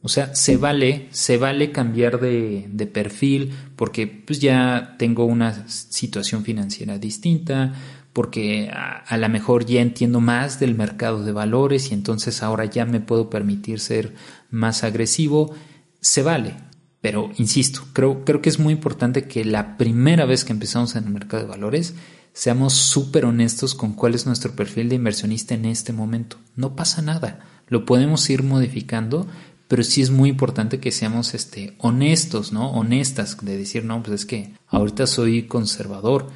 O 0.04 0.10
sea, 0.10 0.36
se 0.36 0.58
vale, 0.58 1.08
se 1.12 1.38
vale 1.38 1.72
cambiar 1.72 2.20
de, 2.20 2.68
de 2.70 2.86
perfil 2.88 3.52
porque 3.76 4.08
pues 4.08 4.40
ya 4.40 4.96
tengo 4.98 5.26
una 5.26 5.68
situación 5.68 6.44
financiera 6.44 6.98
distinta, 6.98 7.74
porque 8.18 8.72
a, 8.74 9.16
lo 9.16 9.30
mejor 9.30 9.68
ya 9.68 9.80
entiendo 9.80 10.20
más 10.22 10.60
del 10.60 10.74
mercado 10.74 11.24
de 11.24 11.32
valores 11.32 11.92
y 11.92 11.94
entonces 11.94 12.42
ahora 12.42 12.66
ya 12.66 12.84
me 12.84 13.00
puedo 13.00 13.30
permitir 13.30 13.80
ser 13.80 14.16
más 14.50 14.84
agresivo, 14.84 15.54
se 16.02 16.24
vale. 16.24 16.56
Pero 17.00 17.30
insisto, 17.38 17.82
creo, 17.94 18.26
creo 18.26 18.42
que 18.42 18.50
es 18.50 18.58
muy 18.58 18.74
importante 18.74 19.28
que 19.28 19.46
la 19.46 19.78
primera 19.78 20.26
vez 20.26 20.46
que 20.46 20.52
empezamos 20.52 20.96
en 20.96 21.04
el 21.04 21.12
mercado 21.12 21.44
de 21.44 21.50
valores 21.50 21.94
seamos 22.34 22.74
súper 22.74 23.26
honestos 23.26 23.76
con 23.76 23.94
cuál 23.94 24.16
es 24.16 24.26
nuestro 24.26 24.56
perfil 24.56 24.90
de 24.90 24.96
inversionista 24.96 25.54
en 25.54 25.66
este 25.66 25.94
momento. 25.94 26.38
No 26.56 26.76
pasa 26.76 27.04
nada, 27.04 27.40
lo 27.68 27.86
podemos 27.86 28.28
ir 28.32 28.42
modificando, 28.42 29.28
pero 29.68 29.84
sí 29.84 30.02
es 30.02 30.12
muy 30.12 30.30
importante 30.30 30.80
que 30.80 30.92
seamos 30.92 31.34
este, 31.34 31.76
honestos, 31.80 32.54
¿no? 32.54 32.72
Honestas, 32.72 33.38
de 33.42 33.58
decir, 33.58 33.84
no, 33.84 34.02
pues 34.02 34.22
es 34.22 34.26
que 34.26 34.54
ahorita 34.68 35.08
soy 35.08 35.44
conservador, 35.44 36.28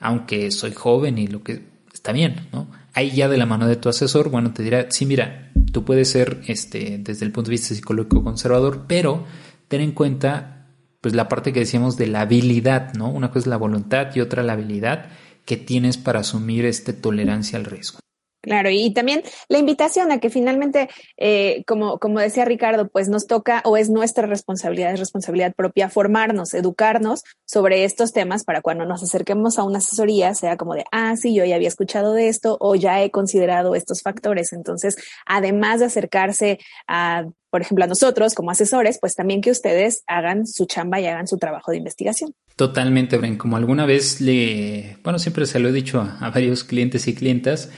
aunque 0.00 0.50
soy 0.50 0.72
joven 0.72 1.18
y 1.18 1.26
lo 1.26 1.42
que 1.42 1.64
está 1.92 2.12
bien, 2.12 2.48
¿no? 2.52 2.68
Ahí 2.92 3.12
ya 3.12 3.28
de 3.28 3.36
la 3.36 3.46
mano 3.46 3.68
de 3.68 3.76
tu 3.76 3.88
asesor, 3.88 4.30
bueno, 4.30 4.52
te 4.52 4.64
dirá, 4.64 4.90
sí, 4.90 5.06
mira, 5.06 5.52
tú 5.72 5.84
puedes 5.84 6.08
ser, 6.08 6.42
este, 6.48 6.98
desde 6.98 7.24
el 7.24 7.32
punto 7.32 7.50
de 7.50 7.52
vista 7.52 7.74
psicológico 7.74 8.24
conservador, 8.24 8.86
pero 8.88 9.24
ten 9.68 9.80
en 9.80 9.92
cuenta, 9.92 10.66
pues 11.00 11.14
la 11.14 11.28
parte 11.28 11.52
que 11.52 11.60
decíamos 11.60 11.96
de 11.96 12.08
la 12.08 12.22
habilidad, 12.22 12.94
¿no? 12.94 13.08
Una 13.08 13.28
cosa 13.28 13.40
es 13.40 13.46
la 13.46 13.56
voluntad 13.56 14.08
y 14.16 14.20
otra 14.20 14.42
la 14.42 14.54
habilidad 14.54 15.10
que 15.44 15.56
tienes 15.56 15.96
para 15.96 16.20
asumir 16.20 16.64
este 16.64 16.92
tolerancia 16.92 17.58
al 17.58 17.64
riesgo. 17.64 17.99
Claro, 18.42 18.70
y 18.70 18.92
también 18.94 19.22
la 19.48 19.58
invitación 19.58 20.12
a 20.12 20.18
que 20.18 20.30
finalmente, 20.30 20.88
eh, 21.18 21.62
como, 21.66 21.98
como 21.98 22.20
decía 22.20 22.46
Ricardo, 22.46 22.88
pues 22.88 23.10
nos 23.10 23.26
toca 23.26 23.60
o 23.66 23.76
es 23.76 23.90
nuestra 23.90 24.26
responsabilidad, 24.26 24.94
es 24.94 24.98
responsabilidad 24.98 25.54
propia 25.54 25.90
formarnos, 25.90 26.54
educarnos 26.54 27.22
sobre 27.44 27.84
estos 27.84 28.12
temas 28.12 28.44
para 28.44 28.62
cuando 28.62 28.86
nos 28.86 29.02
acerquemos 29.02 29.58
a 29.58 29.64
una 29.64 29.78
asesoría 29.78 30.34
sea 30.34 30.56
como 30.56 30.74
de, 30.74 30.84
ah, 30.90 31.16
sí, 31.16 31.34
yo 31.34 31.44
ya 31.44 31.56
había 31.56 31.68
escuchado 31.68 32.14
de 32.14 32.28
esto 32.28 32.56
o 32.60 32.74
ya 32.74 33.02
he 33.02 33.10
considerado 33.10 33.74
estos 33.74 34.02
factores. 34.02 34.52
Entonces, 34.52 34.96
además 35.26 35.80
de 35.80 35.86
acercarse 35.86 36.58
a, 36.88 37.24
por 37.50 37.60
ejemplo, 37.60 37.84
a 37.84 37.88
nosotros 37.88 38.34
como 38.34 38.50
asesores, 38.50 38.98
pues 39.00 39.14
también 39.14 39.42
que 39.42 39.50
ustedes 39.50 40.02
hagan 40.06 40.46
su 40.46 40.64
chamba 40.64 40.98
y 41.00 41.06
hagan 41.06 41.26
su 41.26 41.36
trabajo 41.36 41.72
de 41.72 41.78
investigación. 41.78 42.34
Totalmente, 42.56 43.18
Bren. 43.18 43.36
Como 43.36 43.56
alguna 43.56 43.86
vez 43.86 44.20
le, 44.20 44.96
bueno, 45.02 45.18
siempre 45.18 45.46
se 45.46 45.58
lo 45.58 45.68
he 45.68 45.72
dicho 45.72 46.00
a, 46.00 46.18
a 46.20 46.30
varios 46.30 46.64
clientes 46.64 47.06
y 47.06 47.14
clientas, 47.14 47.70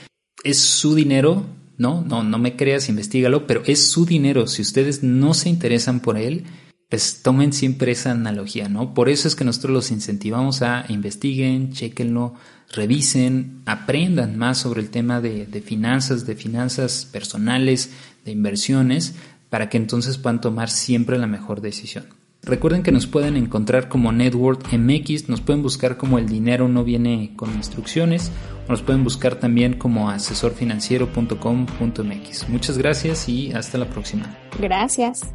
es 0.43 0.59
su 0.59 0.95
dinero, 0.95 1.45
¿no? 1.77 2.01
No, 2.01 2.23
no 2.23 2.37
me 2.37 2.55
creas, 2.55 2.89
investigalo, 2.89 3.47
pero 3.47 3.63
es 3.65 3.87
su 3.87 4.05
dinero. 4.05 4.47
Si 4.47 4.61
ustedes 4.61 5.03
no 5.03 5.33
se 5.33 5.49
interesan 5.49 5.99
por 5.99 6.17
él, 6.17 6.45
pues 6.89 7.21
tomen 7.23 7.53
siempre 7.53 7.91
esa 7.91 8.11
analogía, 8.11 8.69
¿no? 8.69 8.93
Por 8.93 9.09
eso 9.09 9.27
es 9.27 9.35
que 9.35 9.45
nosotros 9.45 9.73
los 9.73 9.91
incentivamos 9.91 10.61
a 10.61 10.85
investiguen, 10.89 11.73
chequenlo, 11.73 12.35
revisen, 12.71 13.61
aprendan 13.65 14.37
más 14.37 14.59
sobre 14.59 14.81
el 14.81 14.89
tema 14.89 15.19
de, 15.19 15.47
de 15.47 15.61
finanzas, 15.61 16.25
de 16.25 16.35
finanzas 16.35 17.07
personales, 17.11 17.89
de 18.25 18.31
inversiones, 18.31 19.15
para 19.49 19.69
que 19.69 19.77
entonces 19.77 20.17
puedan 20.17 20.41
tomar 20.41 20.69
siempre 20.69 21.17
la 21.17 21.27
mejor 21.27 21.61
decisión. 21.61 22.05
Recuerden 22.45 22.83
que 22.83 22.91
nos 22.91 23.07
pueden 23.07 23.37
encontrar 23.37 23.87
como 23.87 24.11
Network 24.11 24.67
MX, 24.73 25.29
nos 25.29 25.39
pueden 25.39 25.63
buscar 25.63 25.95
como 25.95 26.19
el 26.19 26.27
dinero 26.27 26.67
no 26.67 26.83
viene 26.83 27.31
con 27.37 27.53
instrucciones, 27.53 28.33
o 28.67 28.71
nos 28.71 28.81
pueden 28.81 29.05
buscar 29.05 29.35
también 29.35 29.71
como 29.73 30.09
asesorfinanciero.com.mx. 30.09 32.49
Muchas 32.49 32.77
gracias 32.77 33.29
y 33.29 33.53
hasta 33.53 33.77
la 33.77 33.85
próxima. 33.85 34.35
Gracias. 34.59 35.33